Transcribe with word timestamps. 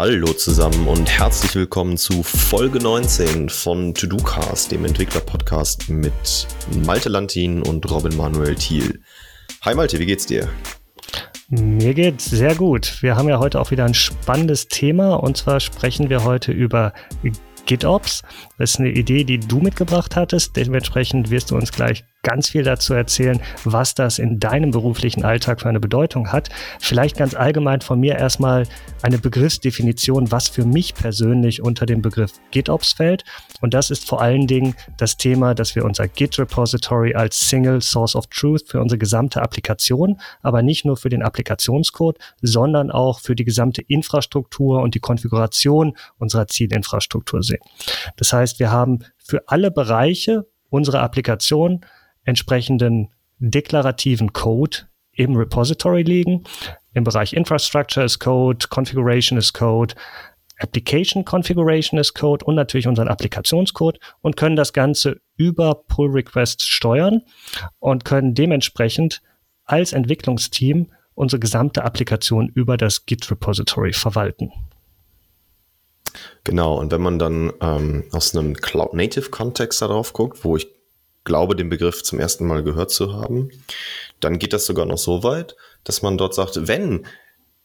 Hallo 0.00 0.32
zusammen 0.32 0.88
und 0.88 1.10
herzlich 1.10 1.54
willkommen 1.54 1.98
zu 1.98 2.22
Folge 2.22 2.78
19 2.78 3.50
von 3.50 3.92
To 3.92 4.06
Do 4.06 4.16
Cast, 4.16 4.72
dem 4.72 4.86
Entwickler-Podcast 4.86 5.90
mit 5.90 6.48
Malte 6.86 7.10
Lantin 7.10 7.62
und 7.62 7.84
Robin 7.90 8.16
Manuel 8.16 8.54
Thiel. 8.54 9.02
Hi 9.60 9.74
Malte, 9.74 9.98
wie 9.98 10.06
geht's 10.06 10.24
dir? 10.24 10.48
Mir 11.50 11.92
geht's 11.92 12.24
sehr 12.24 12.54
gut. 12.54 13.02
Wir 13.02 13.14
haben 13.14 13.28
ja 13.28 13.40
heute 13.40 13.60
auch 13.60 13.72
wieder 13.72 13.84
ein 13.84 13.92
spannendes 13.92 14.68
Thema 14.68 15.16
und 15.16 15.36
zwar 15.36 15.60
sprechen 15.60 16.08
wir 16.08 16.24
heute 16.24 16.50
über 16.50 16.94
GitOps. 17.66 18.22
Das 18.56 18.70
ist 18.70 18.80
eine 18.80 18.92
Idee, 18.92 19.24
die 19.24 19.38
du 19.38 19.58
mitgebracht 19.58 20.16
hattest. 20.16 20.56
Dementsprechend 20.56 21.28
wirst 21.28 21.50
du 21.50 21.56
uns 21.56 21.72
gleich 21.72 22.04
ganz 22.22 22.50
viel 22.50 22.62
dazu 22.62 22.94
erzählen, 22.94 23.40
was 23.64 23.94
das 23.94 24.18
in 24.18 24.38
deinem 24.38 24.70
beruflichen 24.70 25.24
Alltag 25.24 25.60
für 25.60 25.68
eine 25.68 25.80
Bedeutung 25.80 26.32
hat. 26.32 26.50
Vielleicht 26.78 27.16
ganz 27.16 27.34
allgemein 27.34 27.80
von 27.80 27.98
mir 27.98 28.16
erstmal 28.16 28.66
eine 29.02 29.18
Begriffsdefinition, 29.18 30.30
was 30.30 30.48
für 30.48 30.64
mich 30.64 30.94
persönlich 30.94 31.62
unter 31.62 31.86
dem 31.86 32.02
Begriff 32.02 32.32
GitOps 32.50 32.92
fällt. 32.92 33.24
Und 33.60 33.74
das 33.74 33.90
ist 33.90 34.06
vor 34.06 34.20
allen 34.20 34.46
Dingen 34.46 34.74
das 34.98 35.16
Thema, 35.16 35.54
dass 35.54 35.74
wir 35.74 35.84
unser 35.84 36.08
Git-Repository 36.08 37.14
als 37.14 37.40
Single 37.40 37.80
Source 37.80 38.14
of 38.14 38.26
Truth 38.26 38.68
für 38.68 38.80
unsere 38.80 38.98
gesamte 38.98 39.42
Applikation, 39.42 40.20
aber 40.42 40.62
nicht 40.62 40.84
nur 40.84 40.96
für 40.96 41.08
den 41.08 41.22
Applikationscode, 41.22 42.18
sondern 42.42 42.90
auch 42.90 43.20
für 43.20 43.34
die 43.34 43.44
gesamte 43.44 43.82
Infrastruktur 43.82 44.82
und 44.82 44.94
die 44.94 45.00
Konfiguration 45.00 45.96
unserer 46.18 46.46
Zielinfrastruktur 46.46 47.42
sehen. 47.42 47.60
Das 48.16 48.32
heißt, 48.32 48.58
wir 48.58 48.70
haben 48.70 49.00
für 49.16 49.42
alle 49.48 49.70
Bereiche 49.70 50.46
unserer 50.70 51.02
Applikation 51.02 51.84
entsprechenden 52.24 53.08
deklarativen 53.38 54.32
Code 54.32 54.78
im 55.12 55.36
Repository 55.36 56.02
liegen. 56.02 56.44
Im 56.92 57.04
Bereich 57.04 57.32
Infrastructure 57.32 58.04
ist 58.04 58.18
Code, 58.18 58.66
Configuration 58.68 59.38
ist 59.38 59.52
Code, 59.52 59.94
Application 60.58 61.24
Configuration 61.24 61.98
ist 61.98 62.14
Code 62.14 62.44
und 62.44 62.54
natürlich 62.54 62.86
unseren 62.86 63.08
Applikationscode 63.08 63.98
und 64.20 64.36
können 64.36 64.56
das 64.56 64.72
Ganze 64.72 65.20
über 65.36 65.74
Pull 65.74 66.10
Requests 66.10 66.66
steuern 66.66 67.22
und 67.78 68.04
können 68.04 68.34
dementsprechend 68.34 69.22
als 69.64 69.92
Entwicklungsteam 69.92 70.88
unsere 71.14 71.40
gesamte 71.40 71.84
Applikation 71.84 72.48
über 72.48 72.76
das 72.76 73.06
Git 73.06 73.30
Repository 73.30 73.92
verwalten. 73.92 74.52
Genau, 76.44 76.78
und 76.78 76.92
wenn 76.92 77.02
man 77.02 77.18
dann 77.18 77.52
ähm, 77.60 78.04
aus 78.12 78.34
einem 78.34 78.54
Cloud-Native-Kontext 78.54 79.80
darauf 79.80 80.12
guckt, 80.12 80.44
wo 80.44 80.56
ich 80.56 80.68
glaube, 81.24 81.56
den 81.56 81.68
Begriff 81.68 82.02
zum 82.02 82.18
ersten 82.18 82.46
Mal 82.46 82.62
gehört 82.62 82.90
zu 82.90 83.12
haben, 83.12 83.50
dann 84.20 84.38
geht 84.38 84.52
das 84.52 84.66
sogar 84.66 84.86
noch 84.86 84.98
so 84.98 85.22
weit, 85.22 85.56
dass 85.84 86.02
man 86.02 86.18
dort 86.18 86.34
sagt, 86.34 86.66
wenn 86.68 87.06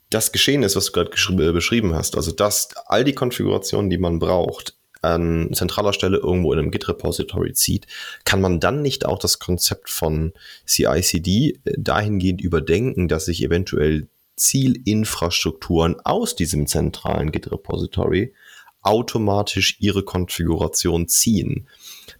das 0.09 0.31
geschehen 0.31 0.63
ist, 0.63 0.75
was 0.75 0.87
du 0.87 0.91
gerade 0.91 1.11
äh, 1.11 1.51
beschrieben 1.51 1.95
hast, 1.95 2.15
also 2.15 2.31
dass 2.31 2.69
all 2.85 3.03
die 3.03 3.15
Konfigurationen, 3.15 3.89
die 3.89 3.97
man 3.97 4.19
braucht, 4.19 4.75
an 5.01 5.49
zentraler 5.53 5.93
Stelle 5.93 6.17
irgendwo 6.17 6.51
in 6.51 6.59
einem 6.59 6.71
Git-Repository 6.71 7.53
zieht, 7.53 7.85
kann 8.23 8.41
man 8.41 8.59
dann 8.59 8.81
nicht 8.81 9.05
auch 9.05 9.19
das 9.19 9.39
Konzept 9.39 9.89
von 9.89 10.33
CI/CD 10.65 11.59
äh, 11.63 11.73
dahingehend 11.77 12.41
überdenken, 12.41 13.07
dass 13.07 13.25
sich 13.25 13.43
eventuell 13.43 14.07
Zielinfrastrukturen 14.35 15.99
aus 16.03 16.35
diesem 16.35 16.67
zentralen 16.67 17.31
Git-Repository 17.31 18.33
automatisch 18.81 19.77
ihre 19.79 20.03
Konfiguration 20.03 21.07
ziehen. 21.07 21.67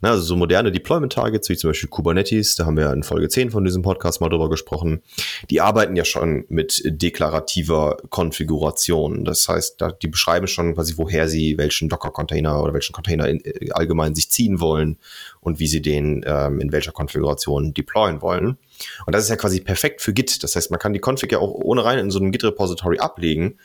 Na, 0.01 0.11
also 0.11 0.23
so 0.23 0.35
moderne 0.35 0.71
Deployment-Targets, 0.71 1.49
wie 1.49 1.57
zum 1.57 1.69
Beispiel 1.69 1.89
Kubernetes, 1.89 2.55
da 2.55 2.65
haben 2.65 2.77
wir 2.77 2.91
in 2.91 3.03
Folge 3.03 3.29
10 3.29 3.51
von 3.51 3.63
diesem 3.63 3.81
Podcast 3.81 4.21
mal 4.21 4.29
drüber 4.29 4.49
gesprochen, 4.49 5.01
die 5.49 5.61
arbeiten 5.61 5.95
ja 5.95 6.05
schon 6.05 6.45
mit 6.49 6.81
deklarativer 6.85 7.97
Konfiguration. 8.09 9.25
Das 9.25 9.47
heißt, 9.47 9.83
die 10.01 10.07
beschreiben 10.07 10.47
schon 10.47 10.75
quasi, 10.75 10.97
woher 10.97 11.27
sie 11.27 11.57
welchen 11.57 11.89
Docker-Container 11.89 12.61
oder 12.61 12.73
welchen 12.73 12.93
Container 12.93 13.27
in, 13.27 13.43
äh, 13.43 13.71
allgemein 13.71 14.15
sich 14.15 14.29
ziehen 14.29 14.59
wollen 14.59 14.97
und 15.39 15.59
wie 15.59 15.67
sie 15.67 15.81
den 15.81 16.23
ähm, 16.25 16.59
in 16.59 16.71
welcher 16.71 16.91
Konfiguration 16.91 17.73
deployen 17.73 18.21
wollen. 18.21 18.57
Und 19.05 19.15
das 19.15 19.23
ist 19.23 19.29
ja 19.29 19.35
quasi 19.35 19.61
perfekt 19.61 20.01
für 20.01 20.13
Git. 20.13 20.43
Das 20.43 20.55
heißt, 20.55 20.71
man 20.71 20.79
kann 20.79 20.93
die 20.93 21.01
Config 21.03 21.31
ja 21.31 21.39
auch 21.39 21.51
ohne 21.53 21.83
rein 21.83 21.99
in 21.99 22.11
so 22.11 22.19
einem 22.19 22.31
Git-Repository 22.31 22.99
ablegen 22.99 23.57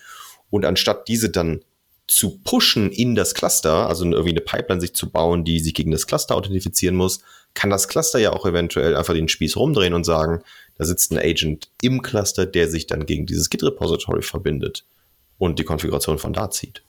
und 0.50 0.64
anstatt 0.64 1.08
diese 1.08 1.30
dann 1.30 1.60
zu 2.10 2.38
pushen 2.38 2.90
in 2.90 3.14
das 3.14 3.34
Cluster, 3.34 3.86
also 3.86 4.04
irgendwie 4.04 4.30
eine 4.30 4.40
Pipeline 4.40 4.80
sich 4.80 4.94
zu 4.94 5.10
bauen, 5.10 5.44
die 5.44 5.60
sich 5.60 5.74
gegen 5.74 5.92
das 5.92 6.08
Cluster 6.08 6.34
authentifizieren 6.34 6.96
muss, 6.96 7.20
kann 7.54 7.70
das 7.70 7.86
Cluster 7.86 8.18
ja 8.18 8.32
auch 8.32 8.44
eventuell 8.46 8.96
einfach 8.96 9.14
den 9.14 9.28
Spieß 9.28 9.56
rumdrehen 9.56 9.94
und 9.94 10.04
sagen, 10.04 10.42
da 10.76 10.84
sitzt 10.84 11.12
ein 11.12 11.18
Agent 11.18 11.70
im 11.82 12.02
Cluster, 12.02 12.46
der 12.46 12.68
sich 12.68 12.88
dann 12.88 13.06
gegen 13.06 13.26
dieses 13.26 13.48
Git-Repository 13.48 14.22
verbindet 14.22 14.84
und 15.38 15.60
die 15.60 15.64
Konfiguration 15.64 16.18
von 16.18 16.32
da 16.32 16.50
zieht. 16.50 16.82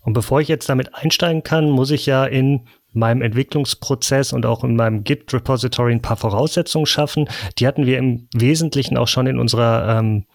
Und 0.00 0.14
bevor 0.14 0.40
ich 0.40 0.48
jetzt 0.48 0.68
damit 0.68 0.94
einsteigen 0.96 1.44
kann, 1.44 1.70
muss 1.70 1.92
ich 1.92 2.06
ja 2.06 2.24
in 2.24 2.66
meinem 2.92 3.22
Entwicklungsprozess 3.22 4.32
und 4.32 4.46
auch 4.46 4.64
in 4.64 4.74
meinem 4.74 5.04
Git-Repository 5.04 5.92
ein 5.92 6.02
paar 6.02 6.16
Voraussetzungen 6.16 6.86
schaffen. 6.86 7.28
Die 7.58 7.68
hatten 7.68 7.86
wir 7.86 7.98
im 7.98 8.26
Wesentlichen 8.34 8.96
auch 8.96 9.08
schon 9.08 9.28
in 9.28 9.38
unserer 9.38 9.98
ähm, 9.98 10.26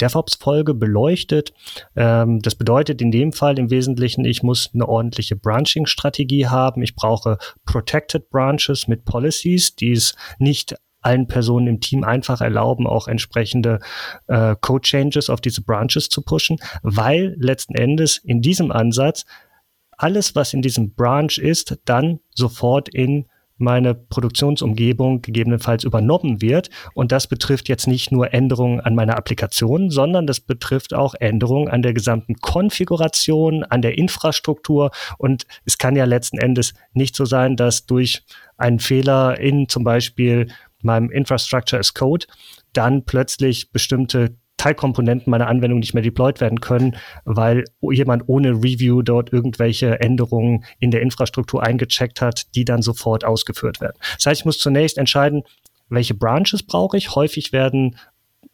DevOps-Folge 0.00 0.74
beleuchtet. 0.74 1.52
Ähm, 1.96 2.40
das 2.40 2.54
bedeutet 2.54 3.00
in 3.00 3.10
dem 3.10 3.32
Fall 3.32 3.58
im 3.58 3.70
Wesentlichen, 3.70 4.24
ich 4.24 4.42
muss 4.42 4.70
eine 4.74 4.88
ordentliche 4.88 5.36
Branching-Strategie 5.36 6.46
haben. 6.46 6.82
Ich 6.82 6.94
brauche 6.94 7.38
Protected 7.66 8.30
Branches 8.30 8.88
mit 8.88 9.04
Policies, 9.04 9.76
die 9.76 9.92
es 9.92 10.14
nicht 10.38 10.74
allen 11.02 11.26
Personen 11.26 11.66
im 11.66 11.80
Team 11.80 12.04
einfach 12.04 12.40
erlauben, 12.40 12.86
auch 12.86 13.08
entsprechende 13.08 13.80
äh, 14.28 14.54
Code-Changes 14.60 15.30
auf 15.30 15.40
diese 15.40 15.62
Branches 15.62 16.08
zu 16.08 16.22
pushen, 16.22 16.58
weil 16.82 17.34
letzten 17.38 17.74
Endes 17.74 18.18
in 18.18 18.40
diesem 18.40 18.70
Ansatz 18.70 19.24
alles, 19.98 20.34
was 20.34 20.52
in 20.52 20.62
diesem 20.62 20.94
Branch 20.94 21.36
ist, 21.38 21.78
dann 21.84 22.20
sofort 22.30 22.88
in 22.88 23.26
meine 23.62 23.94
Produktionsumgebung 23.94 25.22
gegebenenfalls 25.22 25.84
übernommen 25.84 26.42
wird. 26.42 26.68
Und 26.94 27.12
das 27.12 27.26
betrifft 27.26 27.68
jetzt 27.68 27.86
nicht 27.86 28.12
nur 28.12 28.34
Änderungen 28.34 28.80
an 28.80 28.94
meiner 28.94 29.16
Applikation, 29.16 29.90
sondern 29.90 30.26
das 30.26 30.40
betrifft 30.40 30.92
auch 30.92 31.14
Änderungen 31.14 31.68
an 31.68 31.82
der 31.82 31.94
gesamten 31.94 32.34
Konfiguration, 32.34 33.64
an 33.64 33.80
der 33.80 33.96
Infrastruktur. 33.96 34.90
Und 35.16 35.46
es 35.64 35.78
kann 35.78 35.96
ja 35.96 36.04
letzten 36.04 36.38
Endes 36.38 36.74
nicht 36.92 37.16
so 37.16 37.24
sein, 37.24 37.56
dass 37.56 37.86
durch 37.86 38.22
einen 38.58 38.78
Fehler 38.78 39.38
in 39.40 39.68
zum 39.68 39.84
Beispiel 39.84 40.48
meinem 40.82 41.10
Infrastructure 41.10 41.80
as 41.80 41.94
Code 41.94 42.26
dann 42.72 43.04
plötzlich 43.04 43.70
bestimmte 43.70 44.36
Teilkomponenten 44.62 45.28
meiner 45.28 45.48
Anwendung 45.48 45.80
nicht 45.80 45.92
mehr 45.92 46.04
deployed 46.04 46.40
werden 46.40 46.60
können, 46.60 46.94
weil 47.24 47.64
jemand 47.80 48.28
ohne 48.28 48.50
Review 48.52 49.02
dort 49.02 49.32
irgendwelche 49.32 50.00
Änderungen 50.00 50.64
in 50.78 50.92
der 50.92 51.02
Infrastruktur 51.02 51.64
eingecheckt 51.64 52.20
hat, 52.20 52.54
die 52.54 52.64
dann 52.64 52.80
sofort 52.80 53.24
ausgeführt 53.24 53.80
werden. 53.80 53.96
Das 54.14 54.26
heißt, 54.26 54.42
ich 54.42 54.44
muss 54.44 54.60
zunächst 54.60 54.98
entscheiden, 54.98 55.42
welche 55.88 56.14
Branches 56.14 56.62
brauche 56.62 56.96
ich. 56.96 57.16
Häufig 57.16 57.52
werden 57.52 57.96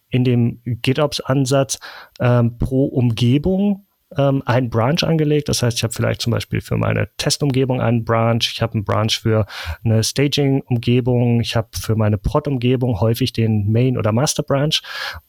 in 0.09 0.23
dem 0.23 0.61
GitOps-Ansatz 0.65 1.77
ähm, 2.19 2.57
pro 2.57 2.85
Umgebung 2.85 3.85
ähm, 4.17 4.41
ein 4.45 4.69
Branch 4.69 5.01
angelegt. 5.03 5.49
Das 5.49 5.61
heißt, 5.61 5.77
ich 5.77 5.83
habe 5.83 5.93
vielleicht 5.93 6.21
zum 6.21 6.31
Beispiel 6.31 6.61
für 6.61 6.77
meine 6.77 7.09
Testumgebung 7.17 7.81
einen 7.81 8.03
Branch, 8.03 8.41
ich 8.41 8.61
habe 8.61 8.73
einen 8.73 8.83
Branch 8.83 9.11
für 9.11 9.45
eine 9.83 10.03
Staging-Umgebung, 10.03 11.41
ich 11.41 11.55
habe 11.55 11.69
für 11.73 11.95
meine 11.95 12.17
Prod-Umgebung 12.17 12.99
häufig 12.99 13.33
den 13.33 13.71
Main- 13.71 13.97
oder 13.97 14.11
Master-Branch 14.11 14.81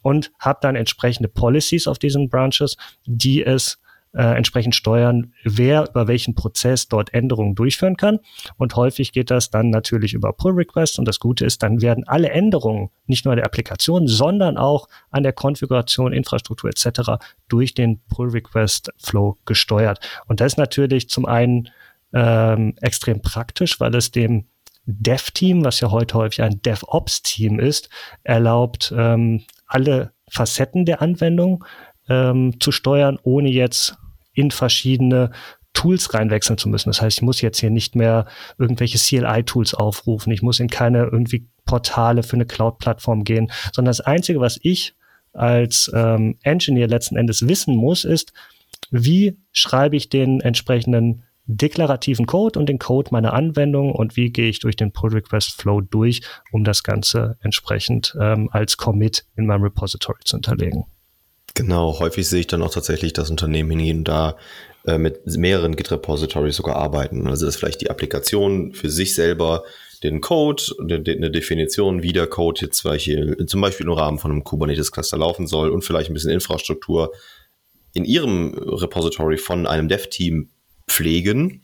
und 0.03 0.33
habe 0.39 0.59
dann 0.63 0.77
entsprechende 0.77 1.29
Policies 1.29 1.87
auf 1.87 1.99
diesen 1.99 2.29
Branches, 2.29 2.77
die 3.05 3.45
es 3.45 3.79
äh, 4.13 4.37
entsprechend 4.37 4.75
steuern, 4.75 5.33
wer 5.45 5.89
über 5.89 6.09
welchen 6.09 6.35
Prozess 6.35 6.89
dort 6.89 7.15
Änderungen 7.15 7.55
durchführen 7.55 7.97
kann. 7.97 8.19
Und 8.57 8.75
häufig 8.77 9.13
geht 9.13 9.31
das 9.31 9.51
dann 9.51 9.71
natürlich 9.71 10.15
über 10.15 10.33
Pull 10.33 10.53
Requests. 10.53 10.99
Und 10.99 11.07
das 11.07 11.21
Gute 11.21 11.45
ist, 11.45 11.63
dann 11.63 11.81
werden 11.81 12.05
alle 12.07 12.31
Änderungen 12.31 12.91
nicht 13.07 13.25
nur 13.25 13.33
an 13.33 13.37
der 13.37 13.47
Applikation, 13.47 14.09
sondern 14.09 14.57
auch 14.57 14.89
an 15.11 15.23
der 15.23 15.33
Konfiguration, 15.33 16.13
Infrastruktur 16.13 16.71
etc. 16.71 17.23
durch 17.49 17.75
den 17.75 18.01
Pull 18.09 18.31
Request 18.31 18.93
Flow 18.99 19.39
gesteuert. 19.47 20.01
Und 20.27 20.41
das 20.41 20.55
ist 20.55 20.59
natürlich 20.59 21.09
zum 21.09 21.27
einen 21.27 21.69
ähm, 22.13 22.75
extrem 22.81 23.23
praktisch, 23.23 23.79
weil 23.79 23.95
es 23.95 24.11
dem 24.11 24.47
Dev-Team, 24.87 25.65
was 25.65 25.81
ja 25.81 25.91
heute 25.91 26.17
häufig 26.17 26.43
ein 26.43 26.61
DevOps-Team 26.63 27.61
ist, 27.61 27.91
erlaubt, 28.25 28.93
ähm, 28.97 29.45
alle 29.67 30.13
Facetten 30.29 30.85
der 30.85 31.01
Anwendung 31.03 31.65
ähm, 32.09 32.59
zu 32.61 32.73
steuern, 32.73 33.19
ohne 33.23 33.51
jetzt 33.51 33.97
in 34.33 34.51
verschiedene 34.51 35.31
Tools 35.73 36.15
reinwechseln 36.15 36.59
zu 36.59 36.69
müssen. 36.69 36.91
Das 36.91 37.01
heißt, 37.01 37.19
ich 37.19 37.23
muss 37.23 37.41
jetzt 37.41 37.61
hier 37.61 37.71
nicht 37.71 37.95
mehr 37.95 38.27
irgendwelche 38.59 38.99
CLI-Tools 38.99 39.75
aufrufen. 39.75 40.33
Ich 40.33 40.43
muss 40.43 40.61
in 40.61 40.69
keine 40.69 41.05
irgendwie 41.05 41.49
Portale 41.65 42.23
für 42.23 42.35
eine 42.35 42.47
Cloud-Plattform 42.47 43.25
gehen, 43.25 43.51
sondern 43.73 43.91
das 43.91 44.01
Einzige, 44.01 44.41
was 44.41 44.59
ich 44.63 44.95
als 45.33 45.91
ähm, 45.95 46.39
Engineer 46.43 46.89
letzten 46.89 47.17
Endes 47.17 47.47
wissen 47.47 47.77
muss, 47.77 48.05
ist, 48.05 48.33
wie 48.91 49.39
schreibe 49.53 49.97
ich 49.97 50.09
den 50.09 50.41
entsprechenden 50.41 51.23
deklarativen 51.47 52.27
Code 52.27 52.59
und 52.59 52.69
den 52.69 52.79
Code 52.79 53.11
meiner 53.13 53.33
Anwendung 53.33 53.93
und 53.93 54.17
wie 54.17 54.31
gehe 54.31 54.49
ich 54.49 54.61
durch 54.61 54.77
den 54.77 54.93
Pull 54.93 55.13
Request 55.13 55.61
Flow 55.61 55.81
durch, 55.81 56.23
um 56.53 56.65
das 56.65 56.83
Ganze 56.83 57.37
entsprechend 57.41 58.17
ähm, 58.21 58.49
als 58.53 58.77
Commit 58.77 59.25
in 59.37 59.47
meinem 59.47 59.63
Repository 59.63 60.21
zu 60.25 60.37
hinterlegen. 60.37 60.85
Genau, 61.61 61.99
häufig 62.01 62.27
sehe 62.27 62.41
ich 62.41 62.47
dann 62.47 62.63
auch 62.63 62.73
tatsächlich, 62.73 63.13
dass 63.13 63.29
Unternehmen 63.29 63.73
hingehen 63.73 63.99
und 63.99 64.09
da 64.09 64.39
äh, 64.87 64.97
mit 64.97 65.27
mehreren 65.27 65.77
Git-Repositories 65.77 66.57
sogar 66.57 66.77
arbeiten. 66.77 67.27
Also 67.27 67.45
dass 67.45 67.57
vielleicht 67.57 67.83
die 67.83 67.91
Applikation 67.91 68.73
für 68.73 68.89
sich 68.89 69.15
selber 69.15 69.65
den 70.03 70.23
Code, 70.23 70.63
eine 70.79 71.31
Definition, 71.31 72.03
wie 72.03 72.15
der 72.15 72.29
Code 72.29 72.63
jetzt 72.63 72.87
welche, 72.87 73.37
zum 73.45 73.61
Beispiel 73.61 73.85
im 73.85 73.93
Rahmen 73.93 74.19
von 74.19 74.31
einem 74.31 74.43
Kubernetes-Cluster 74.43 75.19
laufen 75.19 75.47
soll 75.47 75.69
und 75.69 75.85
vielleicht 75.85 76.09
ein 76.09 76.15
bisschen 76.15 76.31
Infrastruktur 76.31 77.13
in 77.93 78.07
ihrem 78.07 78.55
Repository 78.55 79.37
von 79.37 79.67
einem 79.67 79.89
Dev-Team 79.89 80.49
pflegen 80.89 81.61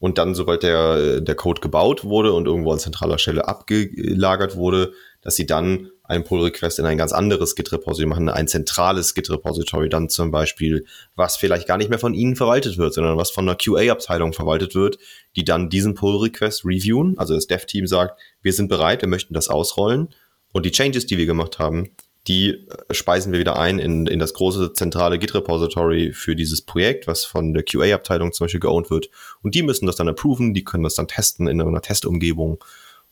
und 0.00 0.18
dann, 0.18 0.34
sobald 0.34 0.64
der, 0.64 1.20
der 1.20 1.36
Code 1.36 1.60
gebaut 1.60 2.02
wurde 2.02 2.32
und 2.32 2.46
irgendwo 2.46 2.72
an 2.72 2.80
zentraler 2.80 3.18
Stelle 3.18 3.46
abgelagert 3.46 4.56
wurde, 4.56 4.94
dass 5.20 5.36
sie 5.36 5.46
dann 5.46 5.90
einen 6.12 6.24
Pull-Request 6.24 6.78
in 6.78 6.86
ein 6.86 6.98
ganz 6.98 7.12
anderes 7.12 7.56
Git-Repository 7.56 8.06
machen, 8.06 8.28
ein 8.28 8.48
zentrales 8.48 9.14
Git-Repository 9.14 9.88
dann 9.88 10.08
zum 10.08 10.30
Beispiel, 10.30 10.84
was 11.16 11.36
vielleicht 11.36 11.66
gar 11.66 11.78
nicht 11.78 11.90
mehr 11.90 11.98
von 11.98 12.14
ihnen 12.14 12.36
verwaltet 12.36 12.78
wird, 12.78 12.94
sondern 12.94 13.16
was 13.16 13.30
von 13.30 13.48
einer 13.48 13.56
QA-Abteilung 13.56 14.32
verwaltet 14.32 14.74
wird, 14.74 14.98
die 15.36 15.44
dann 15.44 15.68
diesen 15.68 15.94
Pull-Request 15.94 16.64
reviewen. 16.64 17.18
Also 17.18 17.34
das 17.34 17.46
Dev-Team 17.46 17.86
sagt, 17.86 18.20
wir 18.42 18.52
sind 18.52 18.68
bereit, 18.68 19.02
wir 19.02 19.08
möchten 19.08 19.34
das 19.34 19.48
ausrollen 19.48 20.08
und 20.52 20.66
die 20.66 20.70
Changes, 20.70 21.06
die 21.06 21.18
wir 21.18 21.26
gemacht 21.26 21.58
haben, 21.58 21.90
die 22.28 22.50
äh, 22.50 22.94
speisen 22.94 23.32
wir 23.32 23.40
wieder 23.40 23.58
ein 23.58 23.78
in, 23.78 24.06
in 24.06 24.18
das 24.18 24.34
große 24.34 24.72
zentrale 24.74 25.18
Git-Repository 25.18 26.12
für 26.12 26.36
dieses 26.36 26.62
Projekt, 26.62 27.06
was 27.06 27.24
von 27.24 27.52
der 27.52 27.64
QA-Abteilung 27.64 28.32
zum 28.32 28.44
Beispiel 28.44 28.60
geowned 28.60 28.90
wird. 28.90 29.10
Und 29.42 29.54
die 29.54 29.62
müssen 29.62 29.86
das 29.86 29.96
dann 29.96 30.08
approven, 30.08 30.54
die 30.54 30.64
können 30.64 30.84
das 30.84 30.94
dann 30.94 31.08
testen 31.08 31.46
in 31.48 31.60
einer 31.60 31.82
Testumgebung 31.82 32.62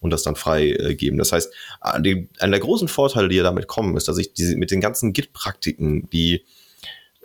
und 0.01 0.11
das 0.11 0.23
dann 0.23 0.37
freigeben. 0.37 1.19
Das 1.19 1.33
heißt, 1.33 1.53
einer 1.81 2.21
der 2.51 2.61
großen 2.61 2.89
Vorteile, 2.89 3.29
die 3.29 3.37
ja 3.37 3.43
damit 3.43 3.69
kommen, 3.69 3.97
ist, 3.97 4.09
dass 4.09 4.19
ich 4.19 4.33
diese, 4.33 4.57
mit 4.57 4.71
den 4.71 4.81
ganzen 4.81 5.13
Git-Praktiken, 5.13 6.09
die 6.11 6.45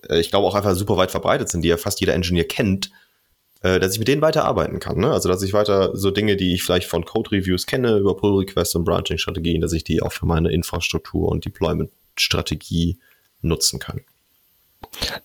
äh, 0.09 0.19
ich 0.19 0.29
glaube 0.29 0.47
auch 0.47 0.55
einfach 0.55 0.75
super 0.75 0.97
weit 0.97 1.11
verbreitet 1.11 1.49
sind, 1.49 1.61
die 1.61 1.69
ja 1.69 1.77
fast 1.77 1.99
jeder 1.99 2.13
Engineer 2.13 2.47
kennt, 2.47 2.91
äh, 3.61 3.79
dass 3.79 3.93
ich 3.93 3.99
mit 3.99 4.07
denen 4.07 4.21
weiterarbeiten 4.21 4.79
kann. 4.79 4.97
Ne? 4.97 5.11
Also 5.11 5.29
dass 5.29 5.41
ich 5.41 5.53
weiter 5.53 5.95
so 5.95 6.11
Dinge, 6.11 6.35
die 6.35 6.53
ich 6.53 6.63
vielleicht 6.63 6.87
von 6.87 7.05
Code-Reviews 7.05 7.65
kenne, 7.65 7.97
über 7.97 8.15
Pull-Requests 8.15 8.75
und 8.75 8.85
Branching-Strategien, 8.85 9.61
dass 9.61 9.73
ich 9.73 9.83
die 9.83 10.01
auch 10.01 10.11
für 10.11 10.25
meine 10.25 10.51
Infrastruktur 10.51 11.29
und 11.29 11.45
Deployment-Strategie 11.45 12.99
nutzen 13.41 13.79
kann. 13.79 14.01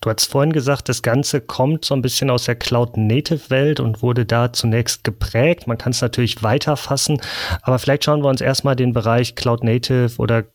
Du 0.01 0.09
hast 0.09 0.25
vorhin 0.25 0.53
gesagt, 0.53 0.89
das 0.89 1.01
Ganze 1.01 1.41
kommt 1.41 1.85
so 1.85 1.93
ein 1.93 2.01
bisschen 2.01 2.29
aus 2.29 2.45
der 2.45 2.55
Cloud-Native-Welt 2.55 3.79
und 3.79 4.01
wurde 4.01 4.25
da 4.25 4.53
zunächst 4.53 5.03
geprägt. 5.03 5.67
Man 5.67 5.77
kann 5.77 5.91
es 5.91 6.01
natürlich 6.01 6.43
weiterfassen, 6.43 7.21
aber 7.61 7.79
vielleicht 7.79 8.05
schauen 8.05 8.23
wir 8.23 8.29
uns 8.29 8.41
erstmal 8.41 8.75
den 8.75 8.93
Bereich 8.93 9.35
Cloud-Native 9.35 10.17
oder 10.17 10.45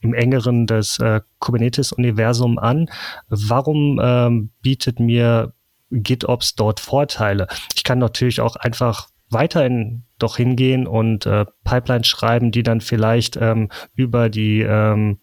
im 0.00 0.14
engeren 0.14 0.66
das 0.66 0.98
äh, 0.98 1.20
Kubernetes-Universum 1.38 2.58
an. 2.58 2.88
Warum 3.28 4.00
ähm, 4.02 4.50
bietet 4.62 5.00
mir 5.00 5.52
GitOps 5.90 6.54
dort 6.54 6.80
Vorteile? 6.80 7.46
Ich 7.74 7.84
kann 7.84 7.98
natürlich 7.98 8.40
auch 8.40 8.56
einfach 8.56 9.08
weiterhin 9.30 10.04
doch 10.18 10.36
hingehen 10.36 10.86
und 10.86 11.26
äh, 11.26 11.44
Pipelines 11.64 12.06
schreiben, 12.06 12.50
die 12.50 12.62
dann 12.62 12.80
vielleicht 12.80 13.36
ähm, 13.36 13.68
über 13.94 14.30
die 14.30 14.62
ähm, 14.62 15.18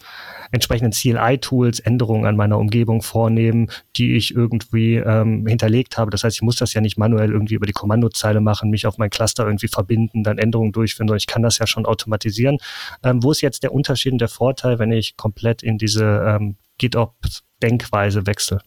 entsprechenden 0.51 0.91
CLI-Tools 0.91 1.79
Änderungen 1.79 2.25
an 2.25 2.35
meiner 2.35 2.59
Umgebung 2.59 3.01
vornehmen, 3.01 3.71
die 3.95 4.15
ich 4.15 4.35
irgendwie 4.35 4.97
ähm, 4.97 5.47
hinterlegt 5.47 5.97
habe. 5.97 6.11
Das 6.11 6.23
heißt, 6.23 6.37
ich 6.37 6.41
muss 6.43 6.57
das 6.57 6.73
ja 6.73 6.81
nicht 6.81 6.97
manuell 6.97 7.31
irgendwie 7.31 7.55
über 7.55 7.65
die 7.65 7.73
Kommandozeile 7.73 8.39
machen, 8.39 8.69
mich 8.69 8.85
auf 8.85 8.99
mein 8.99 9.09
Cluster 9.09 9.45
irgendwie 9.45 9.67
verbinden, 9.67 10.23
dann 10.23 10.37
Änderungen 10.37 10.73
durchführen, 10.73 11.07
sondern 11.07 11.17
ich 11.17 11.27
kann 11.27 11.41
das 11.41 11.57
ja 11.57 11.65
schon 11.65 11.87
automatisieren. 11.87 12.57
Ähm, 13.03 13.23
wo 13.23 13.31
ist 13.31 13.41
jetzt 13.41 13.63
der 13.63 13.73
Unterschied 13.73 14.11
und 14.11 14.19
der 14.19 14.29
Vorteil, 14.29 14.77
wenn 14.77 14.91
ich 14.91 15.17
komplett 15.17 15.63
in 15.63 15.79
diese 15.79 16.23
ähm, 16.27 16.57
GitOps-Denkweise 16.77 18.27
wechsle? 18.27 18.59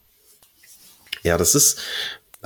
Ja, 1.23 1.39
das 1.39 1.55
ist 1.55 1.81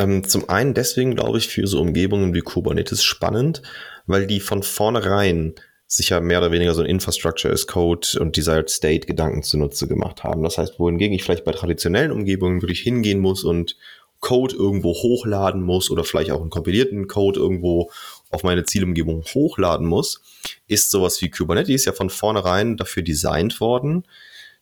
ähm, 0.00 0.26
zum 0.26 0.49
einen 0.49 0.73
deswegen 0.73 1.14
glaube 1.14 1.38
ich 1.38 1.49
für 1.49 1.67
so 1.67 1.81
Umgebungen 1.81 2.32
wie 2.32 2.41
Kubernetes 2.41 3.05
spannend, 3.05 3.61
weil 4.06 4.26
die 4.26 4.41
von 4.41 4.62
vornherein 4.62 5.55
sich 5.87 6.08
ja 6.11 6.20
mehr 6.20 6.38
oder 6.38 6.52
weniger 6.52 6.73
so 6.73 6.82
ein 6.82 6.88
Infrastructure 6.88 7.52
as 7.52 7.67
Code 7.67 8.06
und 8.19 8.37
Desired 8.37 8.70
State 8.70 9.06
Gedanken 9.06 9.43
zunutze 9.43 9.88
gemacht 9.88 10.25
haben. 10.25 10.43
Das 10.43 10.56
heißt, 10.56 10.79
wohingegen 10.79 11.14
ich 11.14 11.25
vielleicht 11.25 11.44
bei 11.44 11.52
traditionellen 11.52 12.12
Umgebungen 12.12 12.62
wirklich 12.62 12.81
hingehen 12.81 13.19
muss 13.19 13.44
und 13.44 13.76
Code 14.20 14.55
irgendwo 14.55 14.93
hochladen 14.93 15.62
muss 15.62 15.91
oder 15.91 16.05
vielleicht 16.05 16.31
auch 16.31 16.41
einen 16.41 16.50
kompilierten 16.50 17.08
Code 17.08 17.41
irgendwo 17.41 17.91
auf 18.31 18.43
meine 18.43 18.64
Zielumgebung 18.64 19.25
hochladen 19.35 19.87
muss, 19.87 20.23
ist 20.69 20.91
sowas 20.91 21.20
wie 21.20 21.31
Kubernetes 21.31 21.87
ja 21.87 21.93
von 21.93 22.11
vornherein 22.11 22.76
dafür 22.76 23.02
designt 23.02 23.61
worden, 23.61 24.05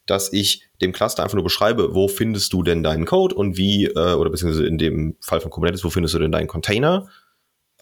dass 0.08 0.32
ich 0.32 0.68
dem 0.80 0.92
Cluster 0.92 1.22
einfach 1.22 1.34
nur 1.34 1.44
beschreibe, 1.44 1.94
wo 1.94 2.08
findest 2.08 2.52
du 2.52 2.62
denn 2.62 2.82
deinen 2.82 3.04
Code 3.04 3.34
und 3.34 3.56
wie, 3.56 3.84
äh, 3.84 4.14
oder 4.14 4.30
beziehungsweise 4.30 4.66
in 4.66 4.78
dem 4.78 5.16
Fall 5.20 5.40
von 5.40 5.50
Kubernetes, 5.50 5.84
wo 5.84 5.90
findest 5.90 6.14
du 6.14 6.18
denn 6.18 6.32
deinen 6.32 6.48
Container 6.48 7.08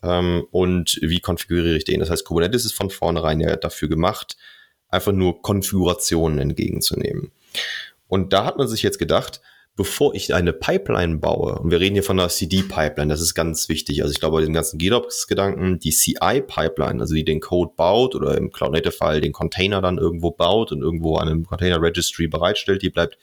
ähm, 0.03 0.47
und 0.51 0.99
wie 1.03 1.21
konfiguriere 1.21 1.77
ich 1.77 1.85
den. 1.85 2.01
Das 2.01 2.11
heißt, 2.11 2.25
Kubernetes 2.25 2.65
ist 2.65 2.75
von 2.75 2.91
vornherein 2.91 3.41
ja 3.41 3.57
dafür 3.57 3.89
gemacht, 3.89 4.37
einfach 4.89 5.13
nur 5.13 5.41
Konfigurationen 5.41 6.39
entgegenzunehmen. 6.39 7.33
Und 8.09 8.33
da 8.33 8.45
hat 8.45 8.59
man 8.59 8.69
sich 8.69 8.83
jetzt 8.83 8.99
gedacht, 8.99 9.41
bevor 9.77 10.15
ich 10.15 10.33
eine 10.33 10.55
Pipeline 10.55 11.19
baue, 11.19 11.59
und 11.59 11.71
wir 11.71 11.79
reden 11.79 11.95
hier 11.95 12.03
von 12.03 12.19
einer 12.19 12.31
CD-Pipeline, 12.31 13.13
das 13.13 13.21
ist 13.21 13.35
ganz 13.35 13.69
wichtig. 13.69 14.03
Also 14.03 14.13
ich 14.13 14.21
glaube, 14.21 14.39
bei 14.39 14.45
den 14.45 14.55
ganzen 14.55 14.79
GitOps-Gedanken, 14.79 15.79
die 15.79 15.91
CI-Pipeline, 15.91 17.01
also 17.01 17.15
die 17.15 17.25
den 17.25 17.41
Code 17.41 17.73
baut 17.77 18.15
oder 18.15 18.37
im 18.39 18.51
Cloud-Native-Fall 18.51 19.21
den 19.21 19.33
Container 19.33 19.83
dann 19.83 19.99
irgendwo 19.99 20.31
baut 20.31 20.73
und 20.73 20.81
irgendwo 20.81 21.17
an 21.17 21.29
einem 21.29 21.45
Container-Registry 21.45 22.27
bereitstellt, 22.27 22.83
die 22.83 22.91
bleibt 22.91 23.19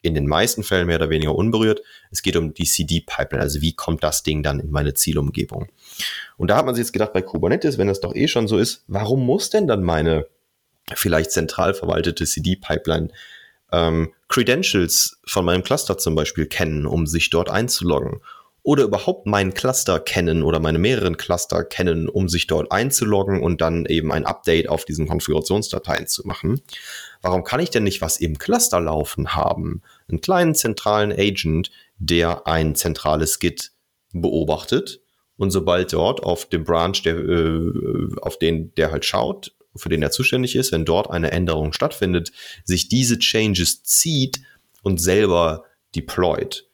in 0.00 0.14
den 0.14 0.28
meisten 0.28 0.62
Fällen 0.62 0.86
mehr 0.86 0.96
oder 0.96 1.10
weniger 1.10 1.34
unberührt. 1.34 1.82
Es 2.12 2.22
geht 2.22 2.36
um 2.36 2.54
die 2.54 2.64
CD-Pipeline, 2.64 3.42
also 3.42 3.60
wie 3.60 3.74
kommt 3.74 4.04
das 4.04 4.22
Ding 4.22 4.44
dann 4.44 4.60
in 4.60 4.70
meine 4.70 4.94
Zielumgebung. 4.94 5.66
Und 6.36 6.50
da 6.50 6.56
hat 6.56 6.66
man 6.66 6.76
sich 6.76 6.84
jetzt 6.84 6.92
gedacht, 6.92 7.12
bei 7.12 7.22
Kubernetes, 7.22 7.76
wenn 7.76 7.88
das 7.88 7.98
doch 7.98 8.14
eh 8.14 8.28
schon 8.28 8.46
so 8.46 8.58
ist, 8.58 8.84
warum 8.86 9.26
muss 9.26 9.50
denn 9.50 9.66
dann 9.66 9.82
meine 9.82 10.26
vielleicht 10.94 11.32
zentral 11.32 11.74
verwaltete 11.74 12.24
CD-Pipeline 12.24 13.08
ähm, 13.72 14.12
Credentials 14.28 15.20
von 15.26 15.44
meinem 15.44 15.62
Cluster 15.62 15.98
zum 15.98 16.14
Beispiel 16.14 16.46
kennen, 16.46 16.86
um 16.86 17.06
sich 17.06 17.30
dort 17.30 17.50
einzuloggen. 17.50 18.20
Oder 18.62 18.84
überhaupt 18.84 19.26
meinen 19.26 19.54
Cluster 19.54 19.98
kennen 19.98 20.42
oder 20.42 20.60
meine 20.60 20.78
mehreren 20.78 21.16
Cluster 21.16 21.64
kennen, 21.64 22.06
um 22.08 22.28
sich 22.28 22.46
dort 22.46 22.70
einzuloggen 22.70 23.42
und 23.42 23.62
dann 23.62 23.86
eben 23.86 24.12
ein 24.12 24.26
Update 24.26 24.68
auf 24.68 24.84
diesen 24.84 25.08
Konfigurationsdateien 25.08 26.06
zu 26.06 26.26
machen. 26.26 26.60
Warum 27.22 27.44
kann 27.44 27.60
ich 27.60 27.70
denn 27.70 27.84
nicht 27.84 28.02
was 28.02 28.18
im 28.18 28.36
Cluster 28.36 28.80
laufen 28.80 29.34
haben? 29.34 29.80
Einen 30.08 30.20
kleinen 30.20 30.54
zentralen 30.54 31.12
Agent, 31.12 31.70
der 31.98 32.46
ein 32.46 32.74
zentrales 32.74 33.38
Git 33.38 33.72
beobachtet 34.12 35.00
und 35.38 35.50
sobald 35.52 35.92
dort 35.92 36.22
auf 36.22 36.46
dem 36.46 36.64
Branch, 36.64 37.00
der, 37.04 37.16
äh, 37.16 38.08
auf 38.20 38.38
den 38.38 38.74
der 38.74 38.90
halt 38.90 39.04
schaut, 39.04 39.54
für 39.78 39.88
den 39.88 40.02
er 40.02 40.10
zuständig 40.10 40.56
ist, 40.56 40.72
wenn 40.72 40.84
dort 40.84 41.10
eine 41.10 41.30
Änderung 41.30 41.72
stattfindet, 41.72 42.32
sich 42.64 42.88
diese 42.88 43.18
Changes 43.18 43.82
zieht 43.82 44.40
und 44.82 45.00
selber 45.00 45.64
deployt. 45.94 46.66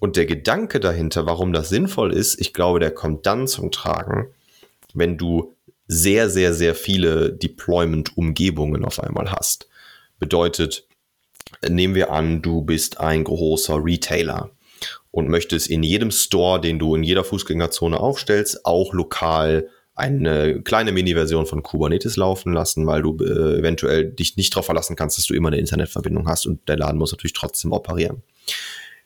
Und 0.00 0.16
der 0.16 0.26
Gedanke 0.26 0.80
dahinter, 0.80 1.26
warum 1.26 1.52
das 1.52 1.68
sinnvoll 1.68 2.12
ist, 2.12 2.40
ich 2.40 2.52
glaube, 2.52 2.78
der 2.78 2.92
kommt 2.92 3.26
dann 3.26 3.48
zum 3.48 3.72
Tragen, 3.72 4.32
wenn 4.94 5.18
du 5.18 5.54
sehr, 5.88 6.30
sehr, 6.30 6.54
sehr 6.54 6.74
viele 6.74 7.32
Deployment-Umgebungen 7.32 8.84
auf 8.84 9.02
einmal 9.02 9.32
hast. 9.32 9.68
Bedeutet, 10.18 10.86
nehmen 11.68 11.94
wir 11.94 12.12
an, 12.12 12.42
du 12.42 12.62
bist 12.62 13.00
ein 13.00 13.24
großer 13.24 13.82
Retailer 13.84 14.50
und 15.10 15.28
möchtest 15.28 15.68
in 15.68 15.82
jedem 15.82 16.10
Store, 16.10 16.60
den 16.60 16.78
du 16.78 16.94
in 16.94 17.02
jeder 17.02 17.24
Fußgängerzone 17.24 17.98
aufstellst, 17.98 18.64
auch 18.64 18.92
lokal 18.92 19.68
eine 19.98 20.62
kleine 20.62 20.92
Mini-Version 20.92 21.46
von 21.46 21.62
Kubernetes 21.62 22.16
laufen 22.16 22.52
lassen, 22.52 22.86
weil 22.86 23.02
du 23.02 23.16
äh, 23.20 23.58
eventuell 23.58 24.10
dich 24.10 24.36
nicht 24.36 24.54
darauf 24.54 24.66
verlassen 24.66 24.96
kannst, 24.96 25.18
dass 25.18 25.26
du 25.26 25.34
immer 25.34 25.48
eine 25.48 25.58
Internetverbindung 25.58 26.28
hast 26.28 26.46
und 26.46 26.68
der 26.68 26.76
Laden 26.76 26.98
muss 26.98 27.12
natürlich 27.12 27.32
trotzdem 27.32 27.72
operieren. 27.72 28.22